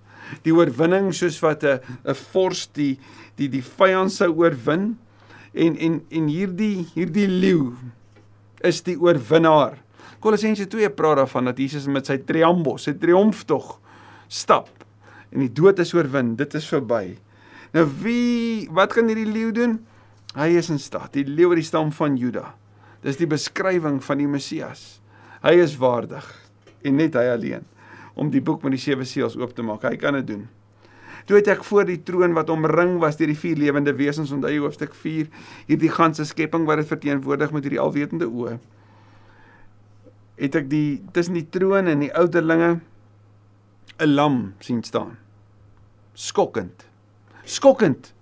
die 0.45 0.53
oorwinning 0.53 1.11
soos 1.17 1.39
wat 1.43 1.65
'n 1.65 1.81
'n 2.05 2.15
vors 2.33 2.69
die 2.75 2.99
die 3.37 3.49
die 3.49 3.63
vyand 3.63 4.13
sou 4.13 4.31
oorwin 4.33 4.99
en 5.55 5.77
en 5.77 6.03
en 6.11 6.29
hierdie 6.29 6.87
hierdie 6.95 7.29
leeu 7.29 7.77
is 8.61 8.83
die 8.83 8.97
oorwinnaar. 8.97 9.79
Kolossense 10.21 10.67
2 10.67 10.91
praat 10.91 11.17
daarvan 11.17 11.45
dat 11.45 11.59
Jesus 11.59 11.87
met 11.87 12.07
sy 12.07 12.19
triambos, 12.19 12.83
sy 12.83 12.93
triomftog 12.93 13.79
stap 14.29 14.69
en 15.31 15.41
die 15.41 15.53
dood 15.53 15.79
is 15.79 15.95
oorwin, 15.95 16.37
dit 16.37 16.55
is 16.55 16.69
verby. 16.69 17.19
Nou 17.73 17.87
wie 18.03 18.69
wat 18.71 18.93
kan 18.93 19.09
hierdie 19.09 19.33
leeu 19.33 19.53
doen? 19.53 19.79
Hy 20.35 20.57
is 20.59 20.69
in 20.71 20.79
staat, 20.79 21.13
die 21.13 21.25
leeu 21.25 21.51
uit 21.51 21.63
die 21.63 21.65
stam 21.69 21.93
van 21.93 22.17
Juda. 22.17 22.55
Dis 23.03 23.17
die 23.17 23.27
beskrywing 23.27 24.03
van 24.05 24.19
die 24.19 24.27
Messias. 24.27 25.01
Hy 25.43 25.55
is 25.63 25.77
waardig 25.79 26.48
en 26.83 26.97
net 26.97 27.15
hy 27.19 27.27
alleen 27.33 27.67
om 28.19 28.31
die 28.31 28.43
boek 28.43 28.65
met 28.67 28.75
die 28.75 28.83
sewe 28.83 29.07
seels 29.07 29.37
oop 29.39 29.55
te 29.55 29.63
maak. 29.63 29.85
Hy 29.87 29.97
kan 30.01 30.17
dit 30.19 30.27
doen. 30.27 30.49
Toe 31.29 31.37
het 31.39 31.51
ek 31.53 31.63
voor 31.69 31.87
die 31.87 32.01
troon 32.03 32.35
wat 32.35 32.51
omring 32.51 32.97
was 33.03 33.19
deur 33.19 33.31
die 33.31 33.39
vier 33.39 33.59
lewende 33.61 33.93
wesens 33.95 34.33
onthou 34.35 34.51
jy 34.51 34.63
hoofstuk 34.63 34.95
4 34.97 35.29
hierdie 35.69 35.93
ganse 35.93 36.25
skepping 36.27 36.65
wat 36.67 36.83
dit 36.83 36.91
verteenwoordig 36.91 37.53
met 37.55 37.67
hierdie 37.67 37.83
alwetende 37.83 38.27
oë. 38.27 38.57
Het 40.39 40.59
ek 40.63 40.71
die 40.71 40.99
tussen 41.15 41.39
die 41.39 41.47
troon 41.53 41.91
en 41.91 42.03
die 42.07 42.13
ouderlinge 42.17 42.81
'n 43.99 44.15
lam 44.15 44.55
sien 44.61 44.83
staan. 44.83 45.19
Skokkend. 46.15 46.87
Skokkend 47.45 48.15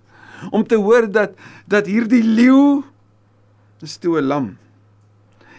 om 0.51 0.67
te 0.67 0.75
hoor 0.75 1.09
dat 1.11 1.33
dat 1.65 1.87
hierdie 1.87 2.23
leeu 2.23 2.83
is 3.81 3.97
toe 3.97 4.19
'n 4.21 4.27
lam. 4.27 4.57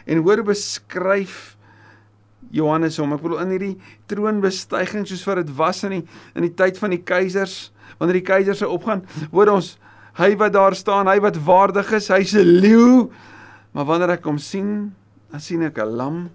En 0.07 0.23
hoor 0.23 0.43
beskryf 0.43 1.58
Johannes 2.51 2.99
hom. 2.99 3.13
Ek 3.17 3.23
bedoel 3.23 3.43
in 3.45 3.53
hierdie 3.55 3.75
troonbestyging 4.11 5.07
soos 5.09 5.25
wat 5.29 5.43
dit 5.43 5.53
was 5.59 5.83
in 5.85 5.99
die 5.99 6.05
in 6.35 6.47
die 6.47 6.55
tyd 6.55 6.79
van 6.81 6.95
die 6.95 7.03
keisers, 7.03 7.71
wanneer 7.99 8.21
die 8.21 8.29
keisers 8.29 8.63
sou 8.63 8.71
opgaan, 8.75 9.05
hoor 9.33 9.53
ons 9.53 9.77
hy 10.19 10.33
wat 10.39 10.55
daar 10.57 10.75
staan, 10.75 11.07
hy 11.07 11.21
wat 11.23 11.39
waardig 11.47 11.93
is, 11.95 12.09
hy's 12.09 12.35
'n 12.35 12.61
leeu. 12.63 13.11
Maar 13.73 13.85
wanneer 13.85 14.11
ek 14.19 14.25
hom 14.25 14.39
sien, 14.39 14.95
dan 15.31 15.41
sien 15.41 15.63
ek 15.63 15.79
'n 15.79 15.97
lam. 15.97 16.31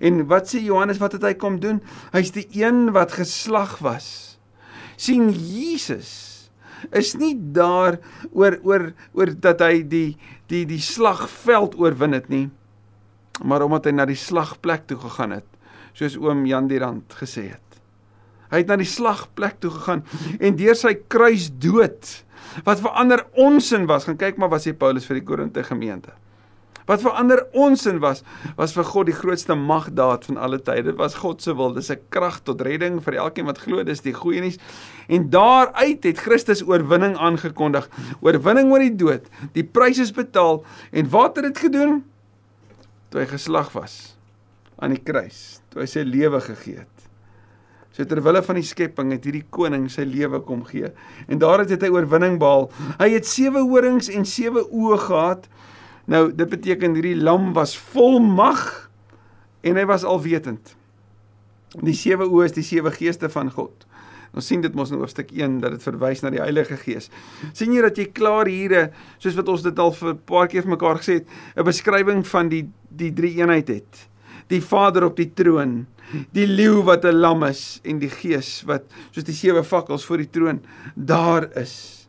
En 0.00 0.26
wat 0.26 0.46
sê 0.46 0.62
Johannes 0.62 0.98
wat 0.98 1.12
het 1.12 1.22
hy 1.22 1.34
kom 1.34 1.58
doen? 1.60 1.82
Hy's 2.12 2.30
die 2.30 2.46
een 2.52 2.92
wat 2.92 3.12
geslag 3.12 3.78
was. 3.78 4.38
sien 4.96 5.32
Jesus 5.32 6.50
is 6.92 7.14
nie 7.14 7.34
daar 7.34 7.98
oor 8.32 8.58
oor 8.62 8.92
oor 9.14 9.32
dat 9.34 9.60
hy 9.60 9.82
die 9.82 10.16
die 10.46 10.64
die 10.66 10.78
slagveld 10.78 11.74
oorwin 11.78 12.12
het 12.12 12.28
nie 12.28 12.50
maar 13.44 13.64
omdat 13.66 13.88
hy 13.88 13.92
na 13.96 14.06
die 14.08 14.18
slagplek 14.18 14.86
toe 14.86 14.98
gegaan 15.02 15.36
het, 15.38 15.48
soos 15.98 16.16
oom 16.16 16.46
Jan 16.48 16.68
Dirand 16.70 17.14
gesê 17.20 17.50
het. 17.52 17.78
Hy 18.52 18.60
het 18.60 18.68
na 18.68 18.76
die 18.76 18.88
slagplek 18.88 19.60
toe 19.64 19.70
gegaan 19.72 20.04
en 20.38 20.58
deur 20.58 20.76
sy 20.76 20.94
kruis 21.08 21.48
dood 21.62 22.10
wat 22.66 22.82
verander 22.84 23.22
onsin 23.40 23.86
was, 23.88 24.04
gaan 24.04 24.18
kyk 24.20 24.36
maar 24.36 24.50
wat 24.52 24.66
sê 24.66 24.74
Paulus 24.76 25.06
vir 25.08 25.20
die 25.20 25.24
Korinte 25.24 25.62
gemeente. 25.64 26.12
Wat 26.88 27.00
verander 27.00 27.44
onsin 27.54 28.00
was, 28.02 28.24
was 28.58 28.74
vir 28.74 28.84
God 28.84 29.08
die 29.08 29.16
grootste 29.16 29.54
magdaad 29.54 30.26
van 30.26 30.40
alle 30.42 30.58
tye. 30.60 30.82
Dit 30.82 30.98
was 30.98 31.14
God 31.22 31.42
se 31.42 31.54
wil. 31.54 31.72
Dis 31.72 31.90
'n 31.90 32.00
krag 32.10 32.40
tot 32.42 32.60
redding 32.60 33.00
vir 33.00 33.14
elkeen 33.14 33.46
wat 33.46 33.58
glo. 33.58 33.84
Dis 33.84 34.00
die 34.00 34.12
goeie 34.12 34.40
nuus. 34.40 34.58
En 35.08 35.30
daaruit 35.30 36.02
het 36.04 36.18
Christus 36.18 36.62
oorwinning 36.66 37.16
aangekondig. 37.16 37.88
Oorwinning 38.20 38.72
oor 38.72 38.80
die 38.80 38.96
dood. 38.96 39.22
Die 39.52 39.64
prys 39.64 39.98
is 39.98 40.12
betaal 40.12 40.64
en 40.90 41.08
wat 41.08 41.36
het 41.36 41.44
dit 41.44 41.58
gedoen? 41.58 42.04
Toe 43.12 43.20
hy 43.20 43.28
geslag 43.28 43.70
was 43.76 44.16
aan 44.82 44.96
die 44.96 45.02
kruis, 45.04 45.60
toe 45.70 45.84
hy 45.84 45.88
sy 45.90 46.02
lewe 46.08 46.40
gegee 46.42 46.80
het. 46.80 47.08
So 47.92 48.08
terwille 48.08 48.40
van 48.44 48.56
die 48.56 48.64
skepping 48.64 49.12
het 49.12 49.26
hierdie 49.28 49.44
koning 49.52 49.84
sy 49.92 50.06
lewe 50.08 50.40
kom 50.48 50.62
gee 50.64 50.88
en 51.28 51.42
daaruit 51.42 51.74
het 51.74 51.84
hy 51.84 51.90
oorwinning 51.92 52.38
behaal. 52.40 52.70
Hy 52.96 53.10
het 53.12 53.28
sewe 53.28 53.60
horings 53.68 54.08
en 54.08 54.24
sewe 54.28 54.64
oë 54.64 54.98
gehad. 55.04 55.48
Nou 56.08 56.24
dit 56.32 56.48
beteken 56.48 56.96
hierdie 56.96 57.18
lam 57.20 57.52
was 57.56 57.76
vol 57.92 58.16
mag 58.24 58.64
en 59.62 59.76
hy 59.76 59.84
was 59.86 60.08
alwetend. 60.08 60.72
Die 61.84 61.96
sewe 61.96 62.24
oë 62.24 62.48
is 62.48 62.56
die 62.56 62.66
sewe 62.66 62.90
geeste 62.96 63.28
van 63.32 63.52
God. 63.52 63.84
Ons 64.32 64.46
sien 64.48 64.62
dit 64.64 64.74
mos 64.76 64.90
in 64.92 65.00
hoofstuk 65.00 65.32
1 65.36 65.58
dat 65.60 65.74
dit 65.74 65.82
verwys 65.84 66.22
na 66.24 66.30
die 66.32 66.40
Heilige 66.40 66.78
Gees. 66.80 67.10
sien 67.52 67.72
jy 67.72 67.82
dat 67.84 67.98
jy 67.98 68.06
klaar 68.16 68.48
hier 68.48 68.90
soos 69.18 69.36
wat 69.36 69.48
ons 69.48 69.62
dit 69.62 69.78
al 69.78 69.92
vir 69.92 70.14
'n 70.14 70.18
paar 70.26 70.48
keer 70.48 70.62
vir 70.62 70.76
mekaar 70.76 70.98
gesê 71.00 71.20
het, 71.20 71.26
'n 71.56 71.64
beskrywing 71.64 72.24
van 72.26 72.48
die 72.48 72.68
die 72.90 73.12
drie 73.12 73.36
eenheid 73.40 73.68
het. 73.68 74.08
Die 74.48 74.60
Vader 74.60 75.04
op 75.04 75.16
die 75.16 75.32
troon, 75.34 75.86
die 76.32 76.46
leeu 76.46 76.82
wat 76.82 77.04
'n 77.04 77.20
lam 77.20 77.44
is 77.44 77.80
en 77.84 77.98
die 77.98 78.08
Gees 78.10 78.64
wat 78.64 78.84
soos 79.12 79.24
die 79.24 79.34
sewe 79.34 79.62
vakkels 79.62 80.04
voor 80.04 80.18
die 80.18 80.30
troon 80.30 80.60
daar 80.96 81.50
is. 81.56 82.08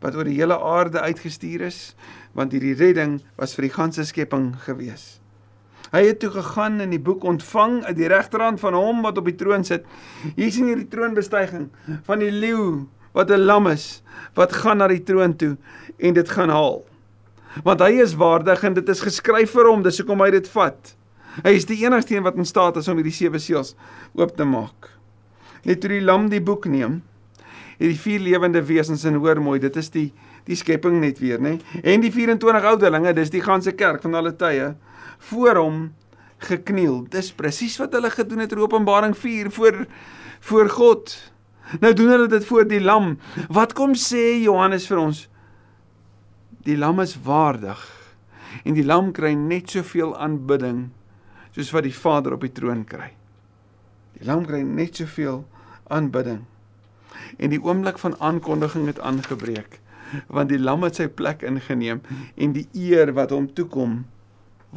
Wat 0.00 0.14
oor 0.14 0.24
die 0.24 0.38
hele 0.38 0.58
aarde 0.58 1.00
uitgestuur 1.00 1.60
is, 1.60 1.94
want 2.34 2.52
hierdie 2.52 2.74
redding 2.74 3.20
was 3.36 3.54
vir 3.54 3.62
die 3.62 3.74
ganse 3.74 4.04
skepping 4.04 4.56
gewees. 4.66 5.19
Hy 5.90 6.04
het 6.06 6.20
toe 6.22 6.30
gegaan 6.30 6.78
en 6.80 6.92
die 6.94 7.02
boek 7.02 7.24
ontvang 7.26 7.80
uit 7.84 7.96
die 7.98 8.08
regterhand 8.10 8.60
van 8.62 8.76
hom 8.78 9.02
wat 9.02 9.18
op 9.18 9.26
die 9.26 9.34
troon 9.34 9.64
sit. 9.66 9.86
Hier 10.36 10.52
sien 10.54 10.68
jy 10.70 10.76
die 10.84 10.90
troonbestyging 10.92 11.66
van 12.06 12.22
die 12.22 12.30
leeu 12.30 12.86
wat 13.16 13.30
'n 13.30 13.42
lam 13.42 13.66
is 13.66 14.02
wat 14.34 14.52
gaan 14.52 14.78
na 14.78 14.88
die 14.88 15.02
troon 15.02 15.36
toe 15.36 15.56
en 15.98 16.14
dit 16.14 16.28
gaan 16.28 16.50
haal. 16.50 16.84
Want 17.64 17.80
hy 17.80 17.98
is 18.02 18.14
waardig 18.14 18.62
en 18.64 18.74
dit 18.74 18.88
is 18.88 19.00
geskryf 19.00 19.50
vir 19.50 19.66
hom, 19.66 19.82
dis 19.82 19.98
hoekom 19.98 20.20
hy 20.20 20.30
dit 20.30 20.48
vat. 20.48 20.94
Hy 21.42 21.50
is 21.50 21.64
die 21.64 21.84
enigste 21.84 22.14
een 22.14 22.22
wat 22.22 22.36
in 22.36 22.46
staat 22.46 22.76
is 22.76 22.88
om 22.88 22.96
hierdie 22.96 23.14
sewe 23.14 23.38
seels 23.38 23.74
oop 24.14 24.36
te 24.36 24.44
maak. 24.44 24.90
Net 25.64 25.80
toe 25.80 25.90
die 25.90 26.00
lam 26.00 26.28
die 26.28 26.40
boek 26.40 26.66
neem, 26.66 27.02
het 27.78 27.88
die 27.88 27.98
vier 27.98 28.20
lewende 28.20 28.62
wesens 28.62 29.04
en 29.04 29.14
hoor 29.14 29.40
mooi, 29.40 29.58
dit 29.58 29.76
is 29.76 29.90
die 29.90 30.12
die 30.46 30.56
skepping 30.56 31.00
net 31.00 31.18
weer, 31.20 31.38
nê? 31.38 31.58
En 31.84 32.00
die 32.00 32.10
24 32.10 32.64
ouderlinge, 32.64 33.12
dis 33.14 33.30
die 33.30 33.42
ganse 33.44 33.72
kerk 33.72 34.02
van 34.02 34.14
alle 34.14 34.32
tye 34.32 34.74
voor 35.30 35.56
hom 35.60 35.80
gekniel. 36.48 37.02
Dis 37.12 37.32
presies 37.36 37.76
wat 37.80 37.92
hulle 37.96 38.10
gedoen 38.10 38.44
het 38.44 38.52
in 38.52 38.62
Openbaring 38.64 39.16
4 39.16 39.50
voor 39.50 39.86
voor 40.40 40.68
God. 40.68 41.16
Nou 41.80 41.92
doen 41.94 42.08
hulle 42.08 42.28
dit 42.28 42.44
voor 42.44 42.64
die 42.68 42.80
lam. 42.80 43.18
Wat 43.48 43.72
kom 43.76 43.92
sê 43.94 44.40
Johannes 44.40 44.86
vir 44.88 44.98
ons? 44.98 45.26
Die 46.64 46.76
lam 46.76 47.00
is 47.00 47.16
waardig. 47.22 47.82
En 48.64 48.74
die 48.74 48.84
lam 48.84 49.12
kry 49.12 49.34
net 49.36 49.70
soveel 49.70 50.16
aanbidding 50.16 50.88
soos 51.54 51.72
wat 51.74 51.84
die 51.84 51.94
Vader 51.94 52.34
op 52.36 52.46
die 52.46 52.52
troon 52.54 52.84
kry. 52.86 53.10
Die 54.16 54.26
lam 54.26 54.46
kry 54.46 54.62
net 54.64 54.96
soveel 55.02 55.44
aanbidding. 55.90 56.44
En 57.38 57.52
die 57.52 57.60
oomblik 57.62 57.98
van 57.98 58.16
aankondiging 58.18 58.86
het 58.90 59.00
aangebreek 59.00 59.80
want 60.26 60.50
die 60.50 60.58
lam 60.58 60.82
het 60.82 60.98
sy 60.98 61.06
plek 61.06 61.44
ingeneem 61.46 62.00
en 62.34 62.54
die 62.56 62.66
eer 62.74 63.12
wat 63.14 63.30
hom 63.34 63.46
toekom 63.54 64.00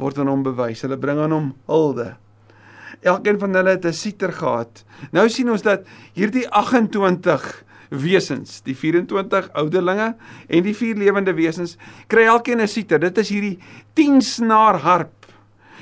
word 0.00 0.18
aan 0.18 0.30
hom 0.30 0.42
bewys. 0.42 0.82
Hulle 0.82 0.98
bring 1.00 1.20
aan 1.22 1.34
hom 1.34 1.52
hulde. 1.70 2.14
Elkeen 3.04 3.38
van 3.38 3.54
hulle 3.54 3.76
het 3.76 3.84
'n 3.84 3.92
siter 3.92 4.32
gehad. 4.32 4.84
Nou 5.12 5.28
sien 5.28 5.50
ons 5.50 5.62
dat 5.62 5.84
hierdie 6.14 6.48
28 6.48 7.64
wesens, 7.90 8.60
die 8.62 8.76
24 8.76 9.50
ouderlinge 9.52 10.14
en 10.48 10.62
die 10.62 10.74
vier 10.74 10.96
lewende 10.96 11.34
wesens, 11.34 11.76
kry 12.06 12.24
elkeen 12.24 12.60
'n 12.60 12.68
siter. 12.68 12.98
Dit 12.98 13.18
is 13.18 13.28
hierdie 13.28 13.58
10 13.94 14.22
snaar 14.22 14.78
harp. 14.78 15.24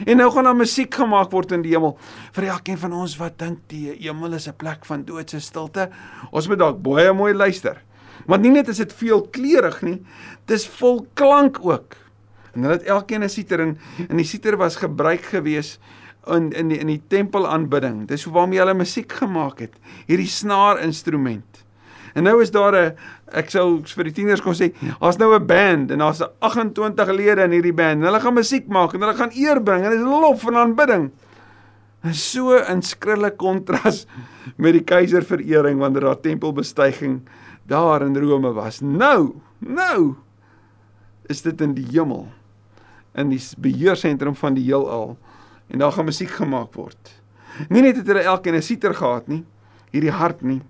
En 0.06 0.16
nou 0.16 0.30
gaan 0.30 0.44
daar 0.44 0.56
musiek 0.56 0.94
gemaak 0.94 1.30
word 1.30 1.52
in 1.52 1.62
die 1.62 1.74
hemel 1.74 1.98
vir 2.32 2.44
elkeen 2.44 2.78
van 2.78 2.92
ons 2.92 3.16
wat 3.16 3.38
dink 3.38 3.58
die 3.68 3.92
hemel 4.00 4.34
is 4.34 4.48
'n 4.48 4.56
plek 4.56 4.84
van 4.84 5.04
doodse 5.04 5.40
stilte. 5.40 5.90
Ons 6.30 6.48
moet 6.48 6.58
dalk 6.58 6.82
baie 6.82 7.12
mooi 7.12 7.34
luister. 7.34 7.82
Want 8.26 8.42
nie 8.42 8.50
net 8.50 8.68
is 8.68 8.76
dit 8.76 8.92
veel 8.92 9.22
kleurig 9.30 9.82
nie, 9.82 10.02
dis 10.46 10.66
vol 10.66 11.06
klank 11.14 11.58
ook. 11.62 11.96
En 12.52 12.62
hulle 12.62 12.78
het 12.78 12.88
elkeen 12.90 13.24
'n 13.24 13.28
siter 13.28 13.60
en 13.60 13.78
en 14.08 14.16
die 14.16 14.26
siter 14.26 14.56
was 14.56 14.76
gebruik 14.76 15.22
gewees 15.22 15.78
in 16.26 16.52
in 16.52 16.68
die, 16.68 16.78
in 16.78 16.86
die 16.86 17.02
tempelaanbidding. 17.08 18.06
Dis 18.08 18.24
hoe 18.24 18.32
waarmee 18.32 18.58
hulle 18.58 18.74
musiek 18.74 19.12
gemaak 19.12 19.58
het. 19.58 19.74
Hierdie 20.06 20.28
snaarinstrument. 20.28 21.64
En 22.14 22.22
nou 22.22 22.42
is 22.42 22.50
daar 22.50 22.74
'n 22.76 22.96
ek 23.32 23.50
sou 23.50 23.80
vir 23.84 24.04
die 24.04 24.12
tieners 24.12 24.40
kon 24.40 24.54
sê, 24.54 24.72
daar's 25.00 25.16
nou 25.16 25.34
'n 25.34 25.46
band 25.46 25.90
en 25.90 25.98
daar's 25.98 26.22
28 26.40 27.10
lede 27.10 27.42
in 27.42 27.50
hierdie 27.50 27.72
band. 27.72 28.00
En 28.00 28.06
hulle 28.06 28.20
gaan 28.20 28.34
musiek 28.34 28.68
maak 28.68 28.94
en 28.94 29.00
hulle 29.00 29.14
gaan 29.14 29.32
eer 29.34 29.62
bring 29.62 29.84
en 29.84 29.90
dit 29.90 29.98
is 29.98 30.04
lof 30.04 30.46
en 30.46 30.56
aanbidding. 30.56 31.10
En 32.02 32.14
so 32.14 32.56
in 32.56 32.82
skrille 32.82 33.30
kontras 33.30 34.06
met 34.56 34.72
die 34.72 34.84
keiserverering 34.84 35.78
wanneer 35.78 36.00
daar 36.00 36.20
tempelbestyging 36.20 37.22
daar 37.66 38.02
in 38.02 38.16
Rome 38.16 38.52
was. 38.52 38.80
Nou, 38.80 39.34
nou 39.58 40.14
is 41.26 41.42
dit 41.42 41.60
in 41.60 41.74
die 41.74 41.86
hemel 41.90 42.28
in 43.14 43.32
die 43.32 43.40
beheersentrum 43.58 44.34
van 44.34 44.54
die 44.54 44.64
heelal 44.64 45.16
en 45.68 45.78
daar 45.78 45.92
gaan 45.92 46.08
musiek 46.08 46.30
gemaak 46.30 46.74
word. 46.74 47.12
Nie 47.68 47.82
net 47.82 47.96
het 48.00 48.06
hulle 48.06 48.24
elkeen 48.24 48.54
'n 48.54 48.62
siter 48.62 48.94
gehad 48.94 49.28
nie, 49.28 49.44
hierdie 49.90 50.10
hart 50.10 50.42
nie. 50.42 50.62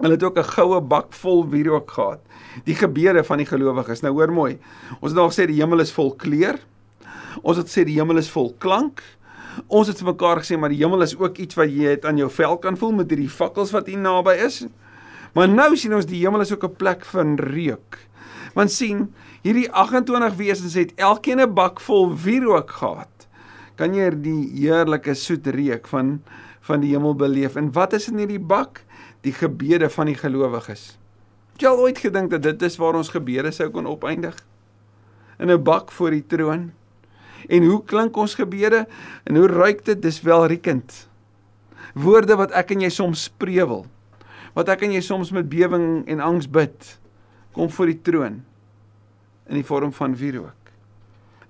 Hulle 0.00 0.16
het 0.16 0.22
ook 0.22 0.38
'n 0.38 0.44
goue 0.44 0.80
bak 0.80 1.12
vol 1.12 1.48
wierook 1.48 1.90
gehad. 1.90 2.20
Die 2.64 2.74
gebede 2.74 3.24
van 3.24 3.38
die 3.38 3.46
gelowiges. 3.46 4.00
Nou 4.00 4.12
hoor 4.12 4.32
mooi. 4.32 4.58
Ons 5.00 5.12
het 5.12 5.20
nog 5.20 5.32
gesê 5.32 5.46
die 5.46 5.60
hemel 5.60 5.80
is 5.80 5.92
vol 5.92 6.14
kleur. 6.14 6.58
Ons 7.42 7.56
het 7.56 7.68
sê 7.68 7.84
die 7.84 7.98
hemel 7.98 8.16
is 8.16 8.30
vol 8.30 8.54
klank. 8.58 9.02
Ons 9.66 9.88
het 9.88 9.98
vir 9.98 10.06
mekaar 10.06 10.40
gesê 10.40 10.58
maar 10.58 10.70
die 10.70 10.82
hemel 10.82 11.02
is 11.02 11.16
ook 11.16 11.38
iets 11.38 11.54
wat 11.54 11.68
jy 11.68 11.84
het 11.90 12.04
aan 12.04 12.16
jou 12.16 12.30
vel 12.30 12.58
kan 12.58 12.76
voel 12.76 12.92
met 12.92 13.10
hierdie 13.10 13.28
fakkels 13.28 13.70
wat 13.70 13.86
hier 13.86 13.98
naby 13.98 14.34
is. 14.46 14.66
Maar 15.34 15.48
nou 15.48 15.76
sien 15.76 15.94
ons 15.94 16.06
die 16.06 16.24
hemel 16.24 16.40
is 16.40 16.52
ook 16.52 16.64
'n 16.64 16.76
plek 16.76 17.04
van 17.04 17.36
reuk. 17.36 17.98
Want 18.54 18.70
sien, 18.70 19.08
hierdie 19.42 19.68
28 19.72 20.36
wesens 20.38 20.74
het 20.74 20.94
elkeen 20.94 21.40
'n 21.40 21.54
bak 21.54 21.80
vol 21.80 22.14
wierook 22.14 22.70
gehad. 22.70 23.28
Kan 23.76 23.94
jy 23.94 24.10
die 24.10 24.50
heerlike 24.54 25.14
soet 25.14 25.46
reuk 25.46 25.86
van 25.86 26.22
van 26.60 26.80
die 26.80 26.90
hemel 26.92 27.14
beleef? 27.14 27.56
En 27.56 27.72
wat 27.72 27.92
is 27.92 28.08
in 28.08 28.18
hierdie 28.18 28.40
bak? 28.40 28.84
Die 29.20 29.32
gebede 29.32 29.90
van 29.90 30.06
die 30.06 30.14
gelowiges. 30.14 30.98
Het 31.52 31.60
jy 31.60 31.68
al 31.68 31.78
ooit 31.78 31.98
gedink 31.98 32.30
dat 32.30 32.42
dit 32.42 32.62
is 32.62 32.76
waar 32.76 32.94
ons 32.94 33.08
gebede 33.08 33.50
sou 33.50 33.70
kon 33.70 33.86
opeindig? 33.86 34.36
In 35.38 35.50
'n 35.50 35.62
bak 35.62 35.90
voor 35.92 36.10
die 36.10 36.26
troon. 36.26 36.72
En 37.48 37.64
hoe 37.64 37.84
klink 37.84 38.16
ons 38.16 38.34
gebede? 38.34 38.86
En 39.24 39.36
hoe 39.36 39.46
ruik 39.46 39.84
dit? 39.84 40.02
Dis 40.02 40.22
welriekend. 40.22 41.08
Woorde 41.94 42.36
wat 42.36 42.50
ek 42.50 42.70
en 42.70 42.80
jy 42.80 42.88
soms 42.88 43.22
spreewel. 43.22 43.86
Wat 44.54 44.68
ek 44.68 44.82
en 44.82 44.92
jy 44.92 45.00
soms 45.00 45.30
met 45.30 45.48
bewering 45.48 46.06
en 46.06 46.20
angs 46.20 46.50
bid, 46.50 46.99
kom 47.52 47.70
voor 47.70 47.86
die 47.86 48.00
troon 48.02 48.40
in 49.50 49.58
die 49.58 49.66
vorm 49.66 49.92
van 49.92 50.14
wierook. 50.16 50.72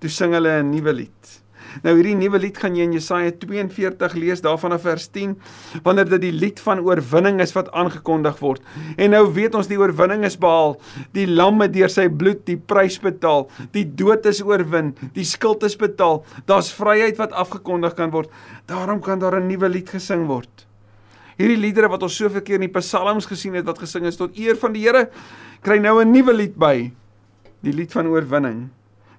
Toe 0.00 0.10
sing 0.10 0.32
hulle 0.32 0.62
'n 0.62 0.70
nuwe 0.70 0.92
lied. 0.92 1.40
Nou 1.84 1.94
hierdie 1.94 2.16
nuwe 2.18 2.40
lied 2.42 2.58
gaan 2.58 2.74
jy 2.74 2.86
in 2.88 2.94
Jesaja 2.96 3.30
42 3.42 4.14
lees 4.18 4.42
daarvan 4.42 4.72
af 4.72 4.82
vers 4.82 5.06
10 5.14 5.36
wanneer 5.84 6.08
dit 6.08 6.24
die 6.26 6.32
lied 6.34 6.60
van 6.64 6.82
oorwinning 6.86 7.40
is 7.40 7.54
wat 7.56 7.70
aangekondig 7.76 8.40
word. 8.42 8.62
En 8.96 9.14
nou 9.14 9.22
weet 9.36 9.54
ons 9.54 9.70
die 9.70 9.78
oorwinning 9.78 10.24
is 10.24 10.38
behaal. 10.40 10.80
Die 11.16 11.26
lam 11.26 11.60
het 11.60 11.72
deur 11.76 11.92
sy 11.92 12.08
bloed 12.08 12.42
die 12.48 12.56
prys 12.56 12.98
betaal. 13.02 13.48
Die 13.76 13.84
dood 13.84 14.26
is 14.26 14.42
oorwin, 14.42 14.94
die 15.14 15.24
skuld 15.24 15.62
is 15.62 15.76
betaal. 15.76 16.24
Daar's 16.46 16.72
vryheid 16.74 17.20
wat 17.20 17.32
afgekondig 17.32 17.94
kan 17.94 18.10
word. 18.10 18.30
Daarom 18.66 19.00
kan 19.00 19.18
daar 19.18 19.40
'n 19.40 19.46
nuwe 19.46 19.68
lied 19.68 19.88
gesing 19.88 20.26
word. 20.26 20.66
Hierdie 21.40 21.56
liedere 21.56 21.88
wat 21.88 22.02
ons 22.04 22.18
soveel 22.20 22.42
keer 22.44 22.58
in 22.58 22.66
die 22.66 22.74
psalms 22.74 23.24
gesien 23.24 23.54
het 23.56 23.64
wat 23.64 23.78
gesing 23.80 24.04
is 24.04 24.18
tot 24.20 24.36
eer 24.36 24.58
van 24.60 24.74
die 24.76 24.82
Here, 24.84 25.06
kry 25.64 25.78
nou 25.80 26.02
'n 26.02 26.12
nuwe 26.12 26.34
lied 26.36 26.56
by. 26.56 26.92
Die 27.64 27.72
lied 27.72 27.92
van 27.92 28.12
oorwinning. 28.12 28.68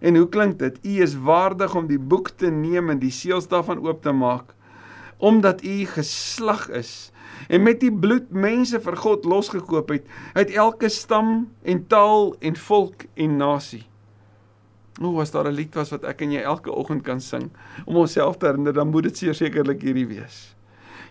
En 0.02 0.16
hoe 0.16 0.30
klink 0.30 0.60
dit? 0.60 0.78
U 0.86 1.02
is 1.02 1.16
waardig 1.16 1.76
om 1.76 1.88
die 1.88 1.98
boek 1.98 2.30
te 2.30 2.52
neem 2.52 2.90
en 2.90 3.00
die 3.00 3.12
seels 3.12 3.48
daarvan 3.48 3.82
oop 3.82 4.02
te 4.04 4.12
maak 4.12 4.54
omdat 5.22 5.64
u 5.64 5.86
geslag 5.86 6.70
is 6.70 7.12
en 7.48 7.64
met 7.64 7.80
die 7.80 7.94
bloed 7.94 8.32
mense 8.34 8.80
vir 8.82 8.96
God 8.98 9.26
losgekoop 9.26 9.90
het 9.90 10.06
uit 10.34 10.50
elke 10.50 10.90
stam 10.90 11.52
en 11.64 11.88
taal 11.88 12.36
en 12.40 12.56
volk 12.56 13.06
en 13.14 13.38
nasie. 13.38 13.86
Hoe 14.98 15.14
was 15.16 15.32
daar 15.32 15.46
'n 15.46 15.54
lied 15.54 15.76
was 15.76 15.92
wat 15.92 16.04
ek 16.04 16.22
en 16.22 16.32
jy 16.32 16.42
elke 16.42 16.72
oggend 16.72 17.04
kan 17.04 17.22
sing 17.22 17.52
om 17.86 17.96
onsself 17.96 18.38
te 18.38 18.46
herinner 18.46 18.74
dan 18.74 18.90
moet 18.90 19.04
dit 19.04 19.18
sekerlik 19.18 19.82
hierdie 19.82 20.08
wees. 20.08 20.56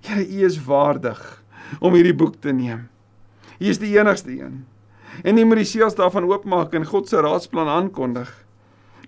Here, 0.01 0.27
u 0.27 0.45
is 0.45 0.59
waardig 0.65 1.43
om 1.81 1.95
hierdie 1.95 2.15
boek 2.15 2.41
te 2.41 2.53
neem. 2.53 2.89
U 3.61 3.67
is 3.69 3.79
die 3.79 3.99
enigste 3.99 4.31
een. 4.31 4.65
En 5.23 5.39
u 5.39 5.45
moet 5.45 5.63
die 5.63 5.69
seels 5.69 5.95
daarvan 5.95 6.25
oopmaak 6.25 6.75
en 6.75 6.87
God 6.87 7.09
se 7.09 7.21
raadsplan 7.21 7.69
aankondig 7.69 8.31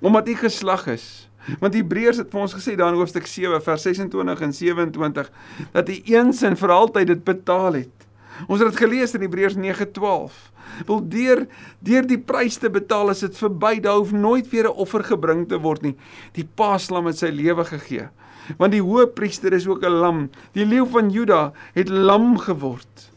omdat 0.03 0.29
u 0.29 0.35
geslag 0.35 0.87
is. 0.87 1.29
Want 1.59 1.75
Hebreërs 1.75 2.21
het 2.23 2.31
vir 2.31 2.45
ons 2.45 2.55
gesê 2.55 2.75
daar 2.79 2.93
in 2.93 2.99
hoofstuk 2.99 3.27
7 3.27 3.63
vers 3.63 3.83
26 3.87 4.41
en 4.47 4.55
27 4.55 5.31
dat 5.75 5.91
hy 5.91 5.99
eens 6.15 6.43
en 6.47 6.57
vir 6.59 6.75
altyd 6.75 7.13
dit 7.15 7.23
betaal 7.25 7.79
het. 7.83 8.07
Ons 8.49 8.63
het 8.63 8.73
dit 8.73 8.81
gelees 8.83 9.15
in 9.15 9.23
Hebreërs 9.23 9.59
9:12. 9.59 10.51
Wil 10.89 11.03
deur 11.09 11.47
deur 11.85 12.07
die 12.07 12.19
prys 12.19 12.57
te 12.59 12.71
betaal 12.71 13.11
is 13.11 13.21
dit 13.21 13.37
verby, 13.37 13.81
daar 13.81 14.01
hoef 14.01 14.13
nooit 14.13 14.49
weer 14.51 14.67
'n 14.71 14.79
offer 14.85 15.05
gebring 15.05 15.49
te 15.49 15.59
word 15.59 15.83
nie. 15.83 15.97
Die 16.33 16.49
paaslam 16.55 17.07
het 17.07 17.19
sy 17.19 17.31
lewe 17.31 17.65
gegee. 17.65 18.09
Want 18.59 18.73
die 18.73 18.83
hoëpriester 18.83 19.53
is 19.53 19.67
ook 19.67 19.85
'n 19.85 19.99
lam. 20.03 20.31
Die 20.53 20.67
leeu 20.67 20.87
van 20.87 21.11
Juda 21.11 21.53
het 21.75 21.89
lam 21.89 22.39
geword 22.39 23.13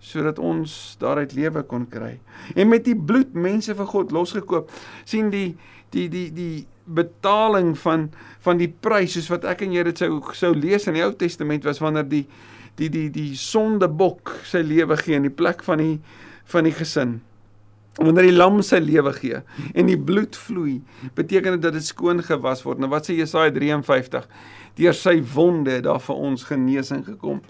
sodat 0.00 0.38
ons 0.38 0.96
daaruit 0.98 1.32
lewe 1.36 1.62
kon 1.62 1.86
kry. 1.88 2.18
En 2.56 2.68
met 2.68 2.84
die 2.84 2.96
bloed 2.96 3.34
mense 3.36 3.74
vir 3.74 3.86
God 3.86 4.10
losgekoop. 4.10 4.70
sien 5.04 5.30
die 5.30 5.56
die 5.90 6.08
die 6.08 6.30
die 6.32 6.66
betaling 6.84 7.78
van 7.78 8.10
van 8.44 8.58
die 8.58 8.68
prys 8.68 9.12
soos 9.12 9.30
wat 9.30 9.44
ek 9.44 9.62
en 9.62 9.72
jy 9.72 9.82
dit 9.90 9.98
sou 9.98 10.20
sou 10.32 10.54
lees 10.54 10.86
in 10.86 10.94
die 10.94 11.04
Ou 11.04 11.12
Testament 11.12 11.64
was 11.64 11.78
wanneer 11.82 12.08
die 12.08 12.26
die 12.78 12.88
die 12.88 13.08
die 13.10 13.34
sondebok 13.36 14.40
sy 14.44 14.62
lewe 14.66 14.96
gee 14.96 15.18
in 15.18 15.28
die 15.28 15.34
plek 15.34 15.62
van 15.66 15.78
die 15.78 15.98
van 16.50 16.66
die 16.66 16.74
gesin. 16.74 17.20
Wanneer 18.00 18.30
die 18.30 18.36
lam 18.36 18.62
sy 18.64 18.78
lewe 18.80 19.12
gee 19.12 19.42
en 19.76 19.90
die 19.90 19.98
bloed 19.98 20.36
vloei, 20.40 20.78
beteken 21.18 21.58
dit 21.58 21.64
dat 21.66 21.74
dit 21.76 21.84
skoon 21.84 22.22
gewas 22.24 22.62
word. 22.64 22.80
Nou 22.80 22.88
wat 22.92 23.10
sê 23.10 23.18
Jesaja 23.18 23.52
53? 23.52 24.24
Deur 24.80 24.96
sy 24.96 25.18
wonde 25.34 25.74
het 25.76 25.84
daar 25.84 26.00
vir 26.00 26.22
ons 26.30 26.46
genesing 26.48 27.04
gekom. 27.04 27.42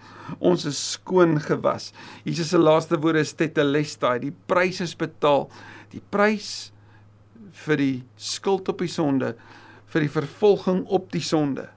Ons 0.43 0.67
is 0.67 0.81
skoon 0.97 1.39
gewas. 1.45 1.93
Jesus 2.27 2.51
se 2.51 2.59
laaste 2.59 2.99
woorde 2.99 3.23
is 3.23 3.35
tetelestai, 3.39 4.17
die 4.25 4.35
prys 4.51 4.83
is 4.83 4.97
betaal. 4.99 5.47
Die 5.95 6.03
prys 6.11 6.73
vir 7.67 7.79
die 7.79 7.95
skuld 8.19 8.69
op 8.73 8.83
die 8.83 8.91
sonde, 8.91 9.37
vir 9.91 10.07
die 10.07 10.15
vervolging 10.19 10.83
op 10.91 11.13
die 11.15 11.23
sonde 11.23 11.69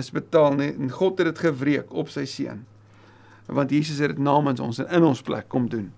is 0.00 0.10
betaal 0.14 0.56
nie 0.58 0.70
en 0.72 0.92
God 0.92 1.20
het 1.20 1.30
dit 1.32 1.42
gewreek 1.48 1.92
op 1.92 2.10
sy 2.12 2.26
seun. 2.28 2.64
Want 3.50 3.72
Jesus 3.74 3.98
het 4.00 4.14
dit 4.14 4.22
namens 4.22 4.62
ons 4.62 4.78
en 4.82 4.88
in 4.96 5.06
ons 5.06 5.22
plek 5.26 5.48
kom 5.50 5.66
doen. 5.70 5.90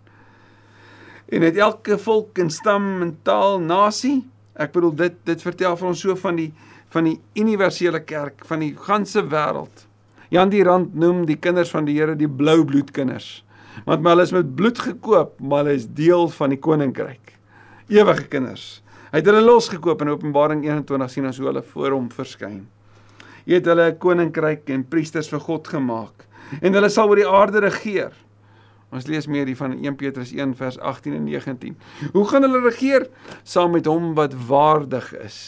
En 1.33 1.42
het 1.42 1.57
elke 1.57 1.97
volk 1.99 2.38
en 2.38 2.51
stam 2.53 3.01
en 3.03 3.14
taal, 3.25 3.57
nasie, 3.61 4.21
ek 4.61 4.75
bedoel 4.75 4.92
dit 4.99 5.14
dit 5.25 5.45
vertel 5.47 5.79
vir 5.81 5.88
ons 5.88 6.03
so 6.05 6.16
van 6.21 6.37
die 6.37 6.51
van 6.92 7.07
die 7.09 7.16
universele 7.40 8.03
kerk 8.05 8.45
van 8.45 8.61
die 8.61 8.75
ganse 8.77 9.23
wêreld. 9.33 9.87
Jan 10.29 10.53
die 10.53 10.61
Rand 10.64 10.92
noem 10.92 11.25
die 11.25 11.38
kinders 11.40 11.73
van 11.73 11.88
die 11.88 11.95
Here 11.97 12.12
die 12.16 12.29
blou 12.29 12.59
bloedkinders. 12.68 13.45
Want 13.87 14.05
hulle 14.05 14.27
is 14.29 14.35
met 14.37 14.51
bloed 14.57 14.77
gekoop, 14.77 15.38
maar 15.40 15.64
hulle 15.64 15.79
is 15.81 15.88
deel 15.88 16.29
van 16.37 16.53
die 16.53 16.61
koninkryk 16.61 17.33
ewige 17.92 18.29
kinders. 18.33 18.83
Hy 19.12 19.21
het 19.21 19.29
hulle 19.29 19.42
losgekoop 19.45 20.03
in 20.05 20.12
Openbaring 20.12 20.62
21 20.64 21.11
sien 21.12 21.29
ons 21.29 21.40
hoe 21.40 21.51
hulle 21.51 21.64
voor 21.73 21.97
hom 21.97 22.09
verskyn. 22.12 22.62
Hy 23.45 23.59
het 23.59 23.66
hulle 23.66 23.90
'n 23.90 23.99
koninkryk 23.99 24.71
en 24.71 24.85
priesters 24.85 25.29
vir 25.29 25.40
God 25.40 25.68
gemaak 25.68 26.27
en 26.61 26.73
hulle 26.73 26.88
sal 26.88 27.09
oor 27.09 27.16
die 27.16 27.29
aarde 27.29 27.61
regeer. 27.61 28.12
Ons 28.92 29.09
lees 29.09 29.26
meer 29.26 29.48
hier 29.48 29.57
van 29.57 29.72
1 29.72 29.96
Petrus 29.96 30.35
1 30.37 30.52
vers 30.59 30.76
18 30.78 31.14
en 31.16 31.24
19. 31.24 31.76
Hoe 32.12 32.24
gaan 32.28 32.44
hulle 32.44 32.61
regeer 32.66 33.09
saam 33.42 33.72
met 33.72 33.88
hom 33.88 34.12
wat 34.18 34.37
waardig 34.48 35.14
is? 35.24 35.38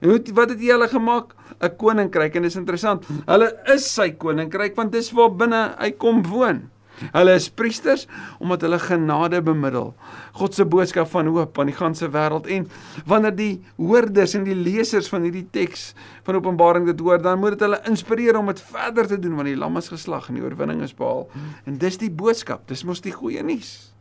En 0.00 0.12
hoe 0.14 0.20
wat 0.32 0.54
het 0.54 0.62
hy 0.62 0.72
hulle 0.72 0.88
gemaak? 0.88 1.34
'n 1.60 1.76
Koninkryk 1.76 2.36
en 2.38 2.42
dis 2.46 2.56
interessant. 2.56 3.04
Hulle 3.26 3.50
is 3.74 3.84
sy 3.94 4.12
koninkryk 4.14 4.76
want 4.76 4.92
dis 4.92 5.10
waar 5.12 5.32
binne 5.34 5.74
hy 5.78 5.90
kom 5.90 6.22
woon. 6.22 6.70
Hulle 7.14 7.34
is 7.38 7.48
priesters 7.50 8.06
omdat 8.38 8.64
hulle 8.66 8.78
genade 8.82 9.40
bemiddel. 9.44 9.92
God 10.38 10.54
se 10.54 10.66
boodskap 10.68 11.10
van 11.12 11.30
hoop 11.32 11.58
aan 11.58 11.70
die 11.70 11.76
ganse 11.76 12.08
wêreld 12.14 12.48
en 12.50 12.68
wanneer 13.08 13.36
die 13.36 13.52
hoorders 13.76 14.34
en 14.38 14.46
die 14.48 14.56
lesers 14.56 15.10
van 15.12 15.26
hierdie 15.26 15.46
teks 15.54 15.92
van 16.26 16.38
Openbaring 16.38 16.86
dit 16.86 17.00
hoor, 17.00 17.20
dan 17.22 17.40
moet 17.40 17.56
dit 17.56 17.66
hulle 17.66 17.80
inspireer 17.90 18.38
om 18.38 18.50
dit 18.52 18.60
verder 18.72 19.08
te 19.10 19.18
doen 19.18 19.38
want 19.38 19.50
die 19.50 19.58
lam 19.58 19.76
is 19.80 19.90
geslag 19.92 20.28
en 20.28 20.40
die 20.40 20.44
oorwinning 20.44 20.82
is 20.86 20.96
behaal. 20.96 21.28
En 21.66 21.78
dis 21.78 21.98
die 22.00 22.10
boodskap. 22.10 22.66
Dis 22.68 22.84
mos 22.84 23.02
die 23.04 23.14
goeie 23.14 23.42
nuus. 23.42 23.92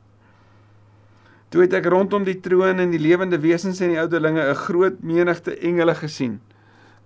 Toe 1.49 1.63
het 1.63 1.73
ek 1.77 1.85
rondom 1.87 2.25
die 2.27 2.39
troon 2.43 2.81
en 2.83 2.91
die 2.91 2.99
lewende 2.99 3.39
wesens 3.39 3.79
en 3.79 3.93
die 3.93 4.01
ouderlinge 4.01 4.43
'n 4.43 4.61
groot 4.67 4.99
menigte 5.01 5.55
engele 5.55 5.95
gesien 5.95 6.39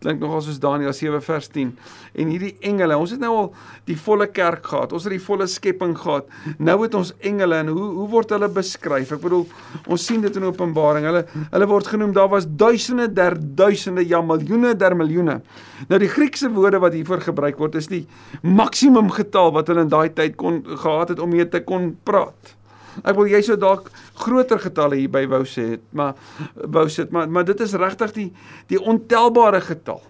klink 0.01 0.21
nogal 0.21 0.41
soos 0.41 0.57
Daniël 0.61 0.93
7 0.97 1.21
vers 1.21 1.47
10. 1.53 1.71
En 2.17 2.29
hierdie 2.33 2.55
engele, 2.65 2.97
ons 2.97 3.11
het 3.13 3.21
nou 3.21 3.31
al 3.37 3.49
die 3.89 3.97
volle 4.01 4.25
kerk 4.33 4.65
gehad. 4.71 4.93
Ons 4.97 5.05
het 5.05 5.13
die 5.13 5.21
volle 5.21 5.45
skepping 5.49 5.93
gehad. 5.97 6.29
Nou 6.57 6.79
het 6.81 6.95
ons 6.97 7.13
engele 7.29 7.59
en 7.61 7.69
hoe 7.75 7.89
hoe 7.99 8.07
word 8.09 8.33
hulle 8.33 8.49
beskryf? 8.51 9.13
Ek 9.13 9.21
bedoel, 9.21 9.45
ons 9.85 10.05
sien 10.09 10.23
dit 10.23 10.39
in 10.39 10.47
Openbaring. 10.49 11.05
Hulle 11.09 11.25
hulle 11.41 11.67
word 11.69 11.91
genoem 11.93 12.15
daar 12.17 12.31
was 12.33 12.47
duisende 12.49 13.07
der 13.13 13.37
duisende, 13.37 14.05
ja 14.07 14.23
miljoene 14.25 14.73
der 14.77 14.97
miljoene. 14.97 15.41
Nou 15.89 15.99
die 16.01 16.09
Griekse 16.09 16.49
woorde 16.53 16.81
wat 16.81 16.97
hiervoor 16.97 17.21
gebruik 17.27 17.61
word 17.61 17.77
is 17.77 17.91
die 17.91 18.05
maksimum 18.41 19.11
getal 19.13 19.53
wat 19.53 19.69
hulle 19.69 19.85
in 19.85 19.93
daai 19.93 20.09
tyd 20.17 20.37
kon 20.41 20.63
gehad 20.65 21.13
het 21.13 21.21
om 21.21 21.29
mee 21.29 21.45
te 21.45 21.61
kon 21.65 21.91
praat. 22.07 22.55
Ek 23.03 23.15
wil 23.15 23.29
jy 23.31 23.41
sou 23.45 23.57
dalk 23.59 23.89
groter 24.19 24.59
getalle 24.61 24.99
hier 24.99 25.11
by 25.11 25.23
wou 25.31 25.43
sê 25.47 25.79
maar 25.95 26.15
wou 26.55 26.87
sit, 26.91 27.11
maar 27.11 27.29
maar 27.31 27.47
dit 27.47 27.59
is 27.63 27.75
regtig 27.79 28.15
die 28.15 28.29
die 28.71 28.79
ontelbare 28.79 29.61
getal. 29.65 30.01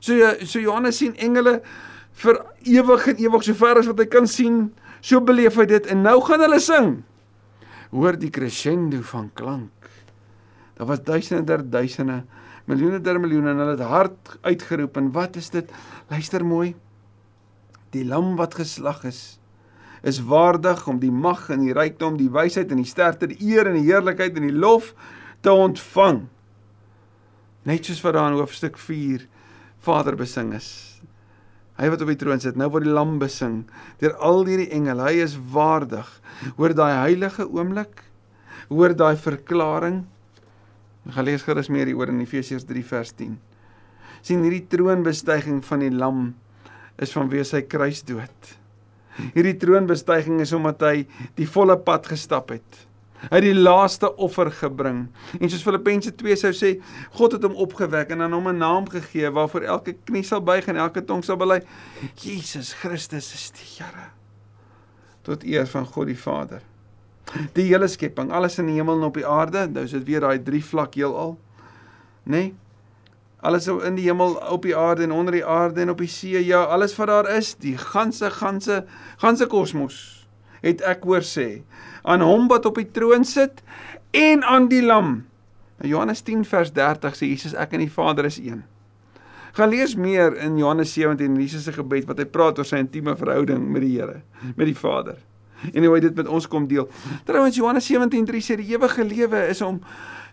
So 0.00 0.16
so 0.44 0.62
Johannes 0.62 1.00
sien 1.02 1.16
engele 1.18 1.60
vir 2.22 2.40
ewig 2.68 3.08
en 3.12 3.24
ewig 3.26 3.46
so 3.46 3.56
ver 3.56 3.80
as 3.80 3.88
wat 3.90 4.00
hy 4.02 4.08
kan 4.10 4.28
sien, 4.28 4.68
so 5.00 5.20
beleef 5.20 5.58
hy 5.58 5.66
dit 5.68 5.88
en 5.90 6.04
nou 6.04 6.18
gaan 6.24 6.44
hulle 6.44 6.60
sing. 6.62 7.00
Hoor 7.90 8.18
die 8.20 8.30
crescendo 8.30 9.00
van 9.10 9.30
klank. 9.34 9.90
Daar 10.78 10.88
was 10.88 11.02
duisende 11.04 11.44
der 11.44 11.64
duisende, 11.66 12.22
miljoene 12.70 13.00
der 13.04 13.18
miljoene 13.20 13.50
en 13.52 13.64
hulle 13.64 13.74
het 13.74 13.90
hard 13.90 14.36
uitgeroep 14.46 14.96
en 14.96 15.10
wat 15.12 15.36
is 15.36 15.50
dit? 15.50 15.68
Luister 16.08 16.44
mooi. 16.46 16.74
Die 17.90 18.06
lam 18.06 18.36
wat 18.38 18.54
geslag 18.54 19.02
is 19.08 19.39
is 20.06 20.20
waardig 20.24 20.86
om 20.88 21.00
die 21.00 21.12
mag 21.12 21.48
en 21.52 21.64
die 21.64 21.74
rykdom, 21.76 22.16
die 22.16 22.30
wysheid 22.32 22.72
en 22.72 22.80
die 22.80 22.88
sterkte, 22.88 23.28
die 23.30 23.40
eer 23.52 23.68
en 23.68 23.76
die 23.76 23.88
heerlikheid 23.88 24.36
en 24.36 24.48
die 24.48 24.56
lof 24.56 24.94
te 25.44 25.52
ontvang. 25.52 26.24
Net 27.68 27.88
soos 27.88 28.00
wat 28.04 28.16
daar 28.16 28.30
in 28.32 28.38
hoofstuk 28.40 28.78
4 28.80 29.26
Vader 29.84 30.16
besing 30.16 30.54
is. 30.56 30.70
Hy 31.80 31.88
wat 31.92 32.02
op 32.04 32.10
die 32.12 32.18
troon 32.20 32.40
sit, 32.40 32.58
nou 32.60 32.68
word 32.72 32.84
die 32.84 32.92
lam 32.92 33.16
besing 33.20 33.62
deur 34.00 34.16
al 34.20 34.44
hierdie 34.48 34.68
engele. 34.76 35.06
Hy 35.06 35.24
is 35.24 35.36
waardig. 35.52 36.08
Hoor 36.58 36.74
daai 36.76 36.92
heilige 37.06 37.46
oomblik? 37.48 38.02
Hoor 38.68 38.92
daai 38.96 39.16
verklaring? 39.20 40.02
Ek 41.08 41.16
gaan 41.16 41.28
lees 41.28 41.44
gerus 41.46 41.70
meer 41.72 41.88
hieroor 41.88 42.12
in 42.12 42.20
Efesiërs 42.20 42.68
3 42.68 42.84
vers 42.84 43.14
10. 43.16 43.38
sien 44.20 44.42
hierdie 44.44 44.66
troonbestuiging 44.68 45.62
van 45.64 45.80
die 45.80 45.94
lam 45.96 46.18
is 47.00 47.14
vanweë 47.16 47.46
sy 47.48 47.62
kruisdood. 47.64 48.59
Hierdie 49.34 49.56
troonbestuiging 49.60 50.40
is 50.40 50.52
omdat 50.56 50.82
hy 50.86 50.94
die 51.38 51.48
volle 51.48 51.76
pad 51.78 52.06
gestap 52.10 52.52
het. 52.54 52.86
Hy 53.20 53.36
het 53.36 53.44
die 53.44 53.56
laaste 53.56 54.08
offer 54.16 54.48
gebring. 54.54 55.02
En 55.36 55.50
soos 55.52 55.64
Filippense 55.64 56.12
2 56.16 56.36
sou 56.40 56.52
sê, 56.56 56.70
God 57.18 57.36
het 57.36 57.44
hom 57.44 57.58
opgewek 57.60 58.14
en 58.14 58.24
aan 58.24 58.32
hom 58.32 58.48
'n 58.48 58.62
naam 58.62 58.88
gegee 58.88 59.28
waarvoor 59.28 59.66
elke 59.76 59.96
knie 60.04 60.22
sal 60.24 60.40
buig 60.40 60.68
en 60.68 60.76
elke 60.76 61.04
tong 61.04 61.24
sal 61.24 61.36
bely. 61.36 61.60
Jesus 62.16 62.72
Christus 62.72 63.34
is 63.34 63.50
die 63.50 63.68
Here. 63.76 64.10
Tot 65.22 65.44
eer 65.44 65.66
van 65.66 65.86
God 65.86 66.06
die 66.06 66.18
Vader. 66.18 66.62
Die 67.52 67.68
hele 67.68 67.88
skepping, 67.88 68.32
alles 68.32 68.58
in 68.58 68.66
die 68.66 68.74
hemel 68.74 68.96
en 68.96 69.04
op 69.04 69.14
die 69.14 69.26
aarde, 69.26 69.68
nou 69.68 69.84
is 69.84 69.90
dit 69.90 70.04
weer 70.04 70.20
daai 70.20 70.42
drie 70.42 70.64
vlak 70.64 70.94
heelal. 70.94 71.38
Nê? 72.24 72.30
Nee? 72.30 72.54
Alles 73.40 73.66
in 73.66 73.96
die 73.96 74.04
hemel, 74.04 74.34
op 74.52 74.62
die 74.62 74.76
aarde 74.76 75.06
en 75.06 75.12
onder 75.16 75.32
die 75.32 75.46
aarde 75.46 75.80
en 75.80 75.90
op 75.90 75.98
die 75.98 76.10
see, 76.12 76.44
ja, 76.44 76.62
alles 76.62 76.96
wat 76.96 77.08
daar 77.08 77.28
is, 77.36 77.54
die 77.56 77.76
ganse 77.78 78.30
ganse 78.30 78.84
ganse 79.20 79.46
kosmos 79.46 80.20
het 80.60 80.82
ek 80.84 81.06
hoor 81.08 81.24
sê 81.24 81.62
aan 82.02 82.24
hom 82.24 82.48
wat 82.50 82.66
op 82.68 82.76
die 82.80 82.88
troon 82.92 83.24
sit 83.24 83.62
en 84.16 84.44
aan 84.44 84.68
die 84.68 84.82
lam. 84.84 85.12
In 85.80 85.88
nou, 85.88 85.94
Johannes 85.94 86.20
10 86.24 86.44
vers 86.48 86.72
30 86.76 87.16
sê 87.16 87.28
Jesus 87.30 87.56
ek 87.56 87.72
en 87.76 87.84
die 87.84 87.92
Vader 87.92 88.28
is 88.28 88.36
een. 88.40 88.62
Gaan 89.56 89.72
lees 89.72 89.96
meer 89.96 90.36
in 90.44 90.58
Johannes 90.60 90.92
17 90.94 91.36
Jesus 91.40 91.64
se 91.66 91.72
gebed 91.74 92.06
wat 92.08 92.20
hy 92.20 92.26
praat 92.28 92.60
oor 92.60 92.68
sy 92.68 92.82
intieme 92.82 93.16
verhouding 93.18 93.64
met 93.72 93.84
die 93.84 93.94
Here, 93.96 94.20
met 94.54 94.68
die 94.68 94.76
Vader. 94.76 95.18
En 95.72 95.84
hoe 95.84 95.94
hy 95.94 96.00
dit 96.04 96.16
met 96.16 96.28
ons 96.28 96.46
kom 96.48 96.68
deel. 96.68 96.86
Trouwens 97.28 97.56
Johannes 97.58 97.88
17:3 97.90 98.44
sê 98.44 98.56
die 98.60 98.70
ewige 98.72 99.04
lewe 99.04 99.42
is 99.50 99.60
om 99.64 99.80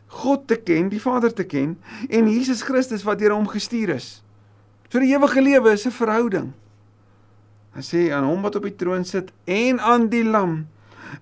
God 0.08 0.48
te 0.48 0.56
ken, 0.56 0.90
die 0.90 1.02
Vader 1.02 1.34
te 1.34 1.44
ken 1.44 1.76
en 2.10 2.30
Jesus 2.32 2.64
Christus 2.64 3.04
wat 3.04 3.20
deur 3.20 3.36
hom 3.36 3.48
gestuur 3.52 3.96
is. 3.98 4.22
So 4.88 5.00
die 5.04 5.12
ewige 5.12 5.42
lewe 5.42 5.74
is 5.76 5.86
'n 5.86 5.92
verhouding. 5.92 6.54
Hy 7.76 7.82
sê 7.82 8.12
aan 8.12 8.24
hom 8.24 8.42
wat 8.42 8.56
op 8.56 8.64
die 8.64 8.76
troon 8.76 9.06
sit 9.06 9.32
en 9.46 9.80
aan 9.80 10.08
die 10.10 10.24
lam 10.24 10.68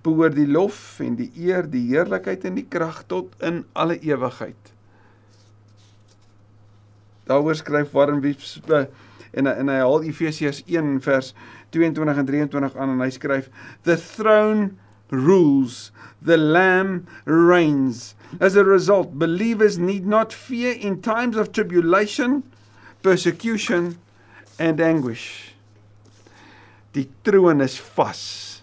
behoort 0.02 0.34
die 0.34 0.46
lof 0.46 1.00
en 1.00 1.16
die 1.16 1.30
eer, 1.36 1.66
die 1.68 1.88
heerlikheid 1.90 2.44
en 2.44 2.54
die 2.54 2.66
krag 2.68 3.02
tot 3.06 3.34
in 3.42 3.64
alle 3.72 3.98
ewigheid. 3.98 4.72
Daaroor 7.26 7.58
skryf 7.58 7.92
Warren 7.92 8.22
Wiersbe 8.22 8.86
eh, 8.86 8.86
en 9.36 9.46
en 9.50 9.68
hy 9.68 9.78
haal 9.82 10.06
Efesiërs 10.06 10.62
1 10.70 11.00
vers 11.04 11.34
22 11.74 12.20
en 12.22 12.26
23 12.26 12.76
aan 12.76 12.94
en 12.94 13.00
hy 13.04 13.10
skryf 13.10 13.50
the 13.84 13.96
throne 13.98 14.70
rules 15.10 15.90
the 16.22 16.36
lamb 16.36 17.06
reigns 17.24 18.14
as 18.40 18.56
a 18.56 18.64
result 18.64 19.18
believers 19.18 19.78
need 19.78 20.06
not 20.06 20.32
fear 20.32 20.72
in 20.72 21.00
times 21.00 21.36
of 21.36 21.52
tribulation 21.52 22.42
persecution 23.02 23.98
and 24.58 24.80
anguish 24.80 25.54
die 26.96 27.08
troon 27.22 27.60
is 27.60 27.78
vas 27.96 28.56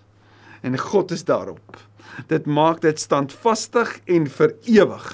en 0.64 0.78
God 0.80 1.12
is 1.12 1.26
daarop. 1.28 1.78
Dit 2.28 2.46
maak 2.46 2.82
dit 2.82 3.00
standvastig 3.00 3.98
en 4.10 4.28
vir 4.38 4.56
ewig. 4.70 5.08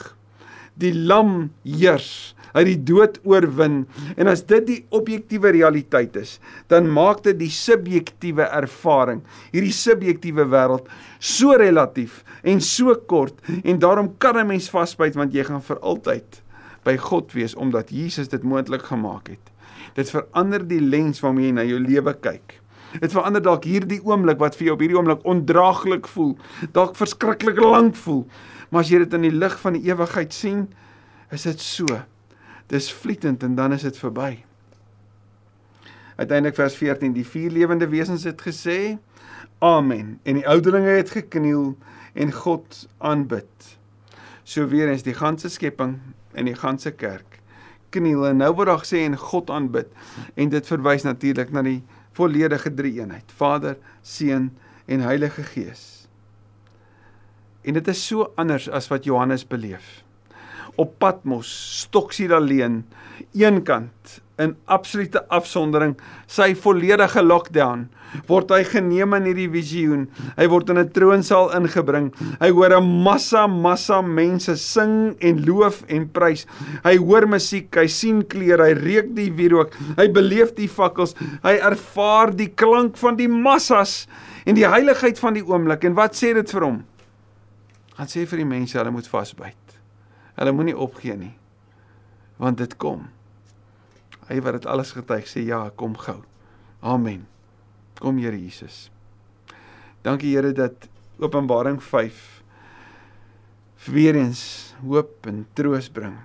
Die 0.79 0.93
lam 0.93 1.49
heers, 1.65 2.35
hy 2.55 2.63
die 2.67 2.79
dood 2.89 3.19
oorwin 3.27 3.83
en 4.17 4.31
as 4.31 4.43
dit 4.49 4.65
die 4.67 4.79
objektiewe 4.95 5.51
realiteit 5.55 6.15
is, 6.19 6.37
dan 6.71 6.89
maak 6.91 7.23
dit 7.23 7.37
die 7.39 7.51
subjektiewe 7.53 8.47
ervaring, 8.61 9.21
hierdie 9.53 9.75
subjektiewe 9.75 10.47
wêreld 10.49 10.89
so 11.19 11.57
relatief 11.59 12.23
en 12.43 12.61
so 12.63 12.95
kort 13.09 13.39
en 13.63 13.79
daarom 13.79 14.15
kan 14.17 14.37
'n 14.37 14.47
mens 14.47 14.69
vasbyt 14.69 15.15
want 15.15 15.33
jy 15.33 15.43
gaan 15.43 15.61
vir 15.61 15.79
altyd 15.79 16.41
by 16.83 16.97
God 16.97 17.33
wees 17.33 17.55
omdat 17.55 17.91
Jesus 17.91 18.29
dit 18.29 18.43
moontlik 18.43 18.83
gemaak 18.87 19.27
het. 19.27 19.51
Dit 19.95 20.09
verander 20.09 20.63
die 20.67 20.81
lens 20.81 21.19
waarmee 21.19 21.49
jy 21.49 21.51
na 21.51 21.63
jou 21.63 21.79
lewe 21.79 22.13
kyk. 22.13 22.59
Dit 22.97 23.13
verander 23.13 23.41
dalk 23.41 23.67
hierdie 23.69 23.99
oomblik 24.01 24.39
wat 24.41 24.55
vir 24.57 24.69
jou 24.69 24.73
op 24.77 24.83
hierdie 24.83 24.97
oomblik 24.97 25.25
ondraaglik 25.29 26.07
voel, 26.07 26.37
dalk 26.73 26.95
verskriklik 26.97 27.59
lank 27.61 27.95
voel. 27.95 28.23
Maar 28.69 28.85
as 28.85 28.89
jy 28.89 29.01
dit 29.03 29.13
in 29.13 29.27
die 29.27 29.35
lig 29.35 29.59
van 29.61 29.77
die 29.77 29.85
ewigheid 29.89 30.33
sien, 30.33 30.67
is 31.33 31.45
dit 31.45 31.61
so. 31.61 31.85
Dis 32.69 32.91
vlietend 32.93 33.43
en 33.43 33.55
dan 33.57 33.73
is 33.73 33.85
dit 33.87 33.97
verby. 33.97 34.43
Uiteindelik 36.19 36.55
vers 36.55 36.75
14, 36.77 37.13
die 37.15 37.25
vier 37.25 37.51
lewende 37.51 37.87
wesens 37.89 38.23
het 38.27 38.41
gesê: 38.45 38.97
Amen. 39.59 40.19
En 40.23 40.37
die 40.37 40.47
ouderlinge 40.47 40.99
het 40.99 41.09
gekniel 41.15 41.77
en 42.13 42.33
God 42.33 42.85
aanbid. 42.97 43.77
So 44.43 44.67
weer 44.67 44.89
eens 44.89 45.05
die 45.05 45.17
ganse 45.17 45.49
skepping 45.49 45.99
en 46.33 46.45
die 46.45 46.57
ganse 46.57 46.91
kerk 46.91 47.39
kniel 47.93 48.25
en 48.29 48.41
nou 48.41 48.51
word 48.57 48.69
daar 48.71 48.83
gesê 48.83 49.03
en 49.05 49.17
God 49.17 49.49
aanbid 49.53 49.89
en 50.39 50.51
dit 50.53 50.71
verwys 50.71 51.05
natuurlik 51.07 51.53
na 51.53 51.63
die 51.65 51.79
volledige 52.17 52.71
drie 52.75 52.97
eenheid 52.99 53.31
Vader, 53.39 53.77
Seun 54.03 54.49
en 54.89 55.05
Heilige 55.05 55.43
Gees. 55.53 55.85
En 57.63 57.77
dit 57.77 57.87
is 57.91 58.01
so 58.01 58.31
anders 58.39 58.69
as 58.69 58.89
wat 58.91 59.05
Johannes 59.07 59.45
beleef. 59.47 60.01
Op 60.79 60.95
Patmos 61.01 61.49
stoks 61.83 62.21
hy 62.21 62.29
alleen, 62.31 62.83
eenkant 63.35 64.19
in 64.39 64.53
absolute 64.71 65.19
afsondering, 65.35 65.97
sy 66.31 66.53
volledige 66.55 67.19
lockdown, 67.19 67.89
word 68.29 68.53
hy 68.55 68.61
geneem 68.65 69.13
in 69.17 69.27
hierdie 69.27 69.49
visioen. 69.51 70.05
Hy 70.37 70.47
word 70.49 70.71
in 70.71 70.79
'n 70.79 70.91
troonsaal 70.95 71.51
ingebring. 71.57 72.13
Hy 72.39 72.49
hoor 72.49 72.73
'n 72.77 73.03
massa 73.03 73.45
massa 73.47 74.01
mense 74.01 74.55
sing 74.55 75.15
en 75.19 75.45
loof 75.45 75.83
en 75.89 76.07
prys. 76.07 76.45
Hy 76.83 76.95
hoor 76.97 77.27
musiek, 77.27 77.75
hy 77.75 77.87
sien 77.87 78.23
kleure, 78.23 78.63
hy 78.63 78.73
reuk 78.73 79.15
die 79.15 79.29
wierook, 79.29 79.75
hy 79.97 80.07
beleef 80.07 80.55
die 80.55 80.67
fakkels, 80.67 81.15
hy 81.43 81.59
ervaar 81.59 82.35
die 82.35 82.49
klank 82.55 82.97
van 82.97 83.15
die 83.17 83.27
massas 83.27 84.07
en 84.45 84.55
die 84.55 84.67
heiligheid 84.67 85.19
van 85.19 85.33
die 85.33 85.43
oomblik. 85.43 85.83
En 85.83 85.93
wat 85.93 86.15
sê 86.15 86.33
dit 86.33 86.49
vir 86.49 86.61
hom? 86.61 86.83
Gaan 87.97 88.07
sê 88.07 88.25
vir 88.25 88.37
die 88.37 88.45
mense 88.45 88.77
hulle 88.77 88.91
moet 88.91 89.07
vasbyt. 89.07 89.68
Hulle 90.39 90.55
moenie 90.55 90.77
opgee 90.77 91.17
nie. 91.19 91.33
Want 92.39 92.61
dit 92.61 92.75
kom. 92.79 93.09
Hy 94.29 94.39
wat 94.45 94.59
dit 94.59 94.67
alles 94.71 94.93
getuig 94.95 95.27
sê 95.27 95.43
ja, 95.43 95.65
kom 95.75 95.97
gou. 95.99 96.21
Amen. 96.79 97.25
Kom 97.99 98.21
Here 98.23 98.37
Jesus. 98.39 98.87
Dankie 100.05 100.31
Here 100.31 100.53
dat 100.55 100.87
Openbaring 101.19 101.81
5 101.83 102.39
weer 103.89 104.15
eens 104.15 104.73
hoop 104.79 105.27
en 105.27 105.43
troos 105.53 105.89
bring. 105.91 106.15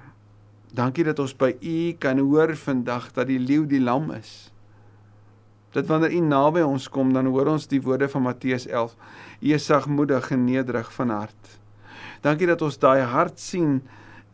Dankie 0.74 1.07
dat 1.07 1.18
ons 1.22 1.35
by 1.38 1.53
U 1.59 1.77
kan 1.98 2.18
hoor 2.22 2.55
vandag 2.59 3.11
dat 3.14 3.27
die 3.31 3.40
leeu 3.42 3.66
die 3.66 3.83
lam 3.83 4.12
is. 4.14 4.53
Dat 5.74 5.90
wanneer 5.90 6.14
U 6.14 6.22
naby 6.22 6.62
ons 6.62 6.87
kom, 6.90 7.11
dan 7.14 7.27
hoor 7.31 7.50
ons 7.57 7.66
die 7.70 7.83
woorde 7.83 8.07
van 8.11 8.27
Matteus 8.29 8.68
11. 8.70 8.94
U 9.40 9.53
is 9.55 9.66
sagmoedig 9.66 10.31
en 10.31 10.46
nederig 10.46 10.90
van 10.94 11.11
hart. 11.11 11.59
Dankie 12.22 12.46
dat 12.46 12.62
ons 12.62 12.79
daai 12.79 13.03
hart 13.03 13.42
sien 13.42 13.81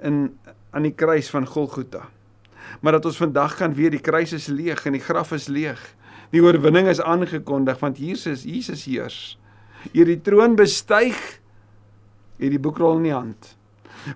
in 0.02 0.38
aan 0.70 0.86
die 0.86 0.94
kruis 0.94 1.30
van 1.30 1.46
Golgotha 1.46 2.08
maar 2.80 2.92
dat 2.92 3.04
ons 3.04 3.16
vandag 3.16 3.56
kan 3.58 3.74
weet 3.74 3.96
die 3.96 4.04
kruis 4.04 4.32
is 4.36 4.46
leeg 4.46 4.84
en 4.86 4.94
die 4.96 5.04
graf 5.04 5.32
is 5.36 5.48
leeg. 5.50 5.80
Die 6.30 6.42
oorwinning 6.42 6.88
is 6.90 7.02
aangekondig 7.02 7.80
want 7.82 7.98
Jesus 7.98 8.44
Jesus 8.46 8.84
heers. 8.86 9.38
Hier 9.92 10.06
die 10.06 10.20
troon 10.22 10.56
bestyg 10.58 11.18
hier 12.40 12.52
die 12.52 12.62
boekrol 12.62 13.00
in 13.00 13.08
die 13.10 13.16
hand. 13.16 13.56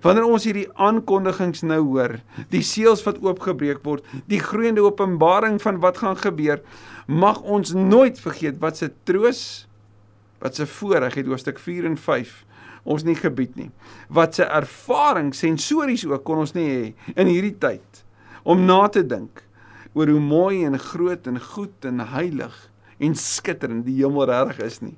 Wanneer 0.01 0.25
ons 0.25 0.47
hierdie 0.47 0.69
aankondigings 0.81 1.61
nou 1.67 1.81
hoor, 1.91 2.15
die 2.49 2.63
seels 2.65 3.03
wat 3.05 3.19
oopgebreek 3.21 3.83
word, 3.85 4.05
die 4.25 4.41
groeiende 4.41 4.81
openbaring 4.81 5.59
van 5.61 5.77
wat 5.83 5.99
gaan 6.01 6.17
gebeur, 6.17 6.63
mag 7.05 7.43
ons 7.43 7.75
nooit 7.77 8.17
vergeet 8.17 8.57
wat 8.63 8.81
se 8.81 8.89
troos, 9.05 9.43
wat 10.41 10.57
se 10.57 10.65
voorreg 10.65 11.19
het 11.19 11.29
hoofstuk 11.29 11.61
4 11.61 11.85
en 11.91 11.99
5 12.01 12.44
ons 12.85 13.03
nie 13.03 13.17
gebied 13.17 13.55
nie. 13.57 13.71
Wat 14.13 14.37
se 14.37 14.45
ervaring 14.45 15.33
sensories 15.35 16.05
ook 16.05 16.23
kon 16.23 16.43
ons 16.43 16.53
nie 16.55 16.67
hê 16.69 16.83
in 17.15 17.27
hierdie 17.31 17.57
tyd 17.57 18.05
om 18.45 18.61
na 18.65 18.85
te 18.87 19.01
dink 19.03 19.41
oor 19.97 20.11
hoe 20.11 20.21
mooi 20.21 20.63
en 20.67 20.77
groot 20.79 21.27
en 21.27 21.39
goed 21.41 21.87
en 21.89 22.03
heilig 22.13 22.55
en 23.01 23.17
skitterend 23.17 23.85
die 23.87 23.97
hemel 24.03 24.29
reg 24.29 24.61
is 24.63 24.81
nie. 24.83 24.95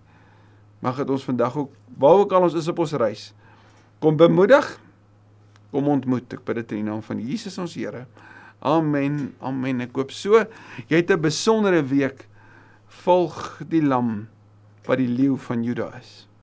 Mag 0.84 1.00
dit 1.00 1.10
ons 1.10 1.26
vandag 1.26 1.56
ook 1.58 1.73
waar 1.97 2.21
ook 2.21 2.34
al 2.36 2.50
ons 2.50 2.58
is 2.60 2.67
op 2.69 2.84
ons 2.84 2.97
reis 3.00 3.32
kom 4.04 4.17
bemoedig, 4.17 4.65
kom 5.73 5.89
ontmoet. 5.89 6.30
Ek 6.38 6.43
bid 6.45 6.62
dit 6.62 6.76
in 6.76 6.84
die 6.84 6.89
naam 6.91 7.04
van 7.06 7.21
Jesus 7.21 7.58
ons 7.62 7.76
Here. 7.78 8.06
Amen. 8.65 9.34
Amen. 9.45 9.82
Ek 9.86 9.95
hoop 9.97 10.13
so 10.13 10.43
jy 10.88 11.02
het 11.02 11.12
'n 11.12 11.21
besondere 11.21 11.82
week 11.84 12.28
volg 13.04 13.62
die 13.69 13.82
lam 13.82 14.28
wat 14.86 14.97
die 14.97 15.08
leeu 15.10 15.38
van 15.38 15.63
Juda 15.63 15.91
is. 16.00 16.26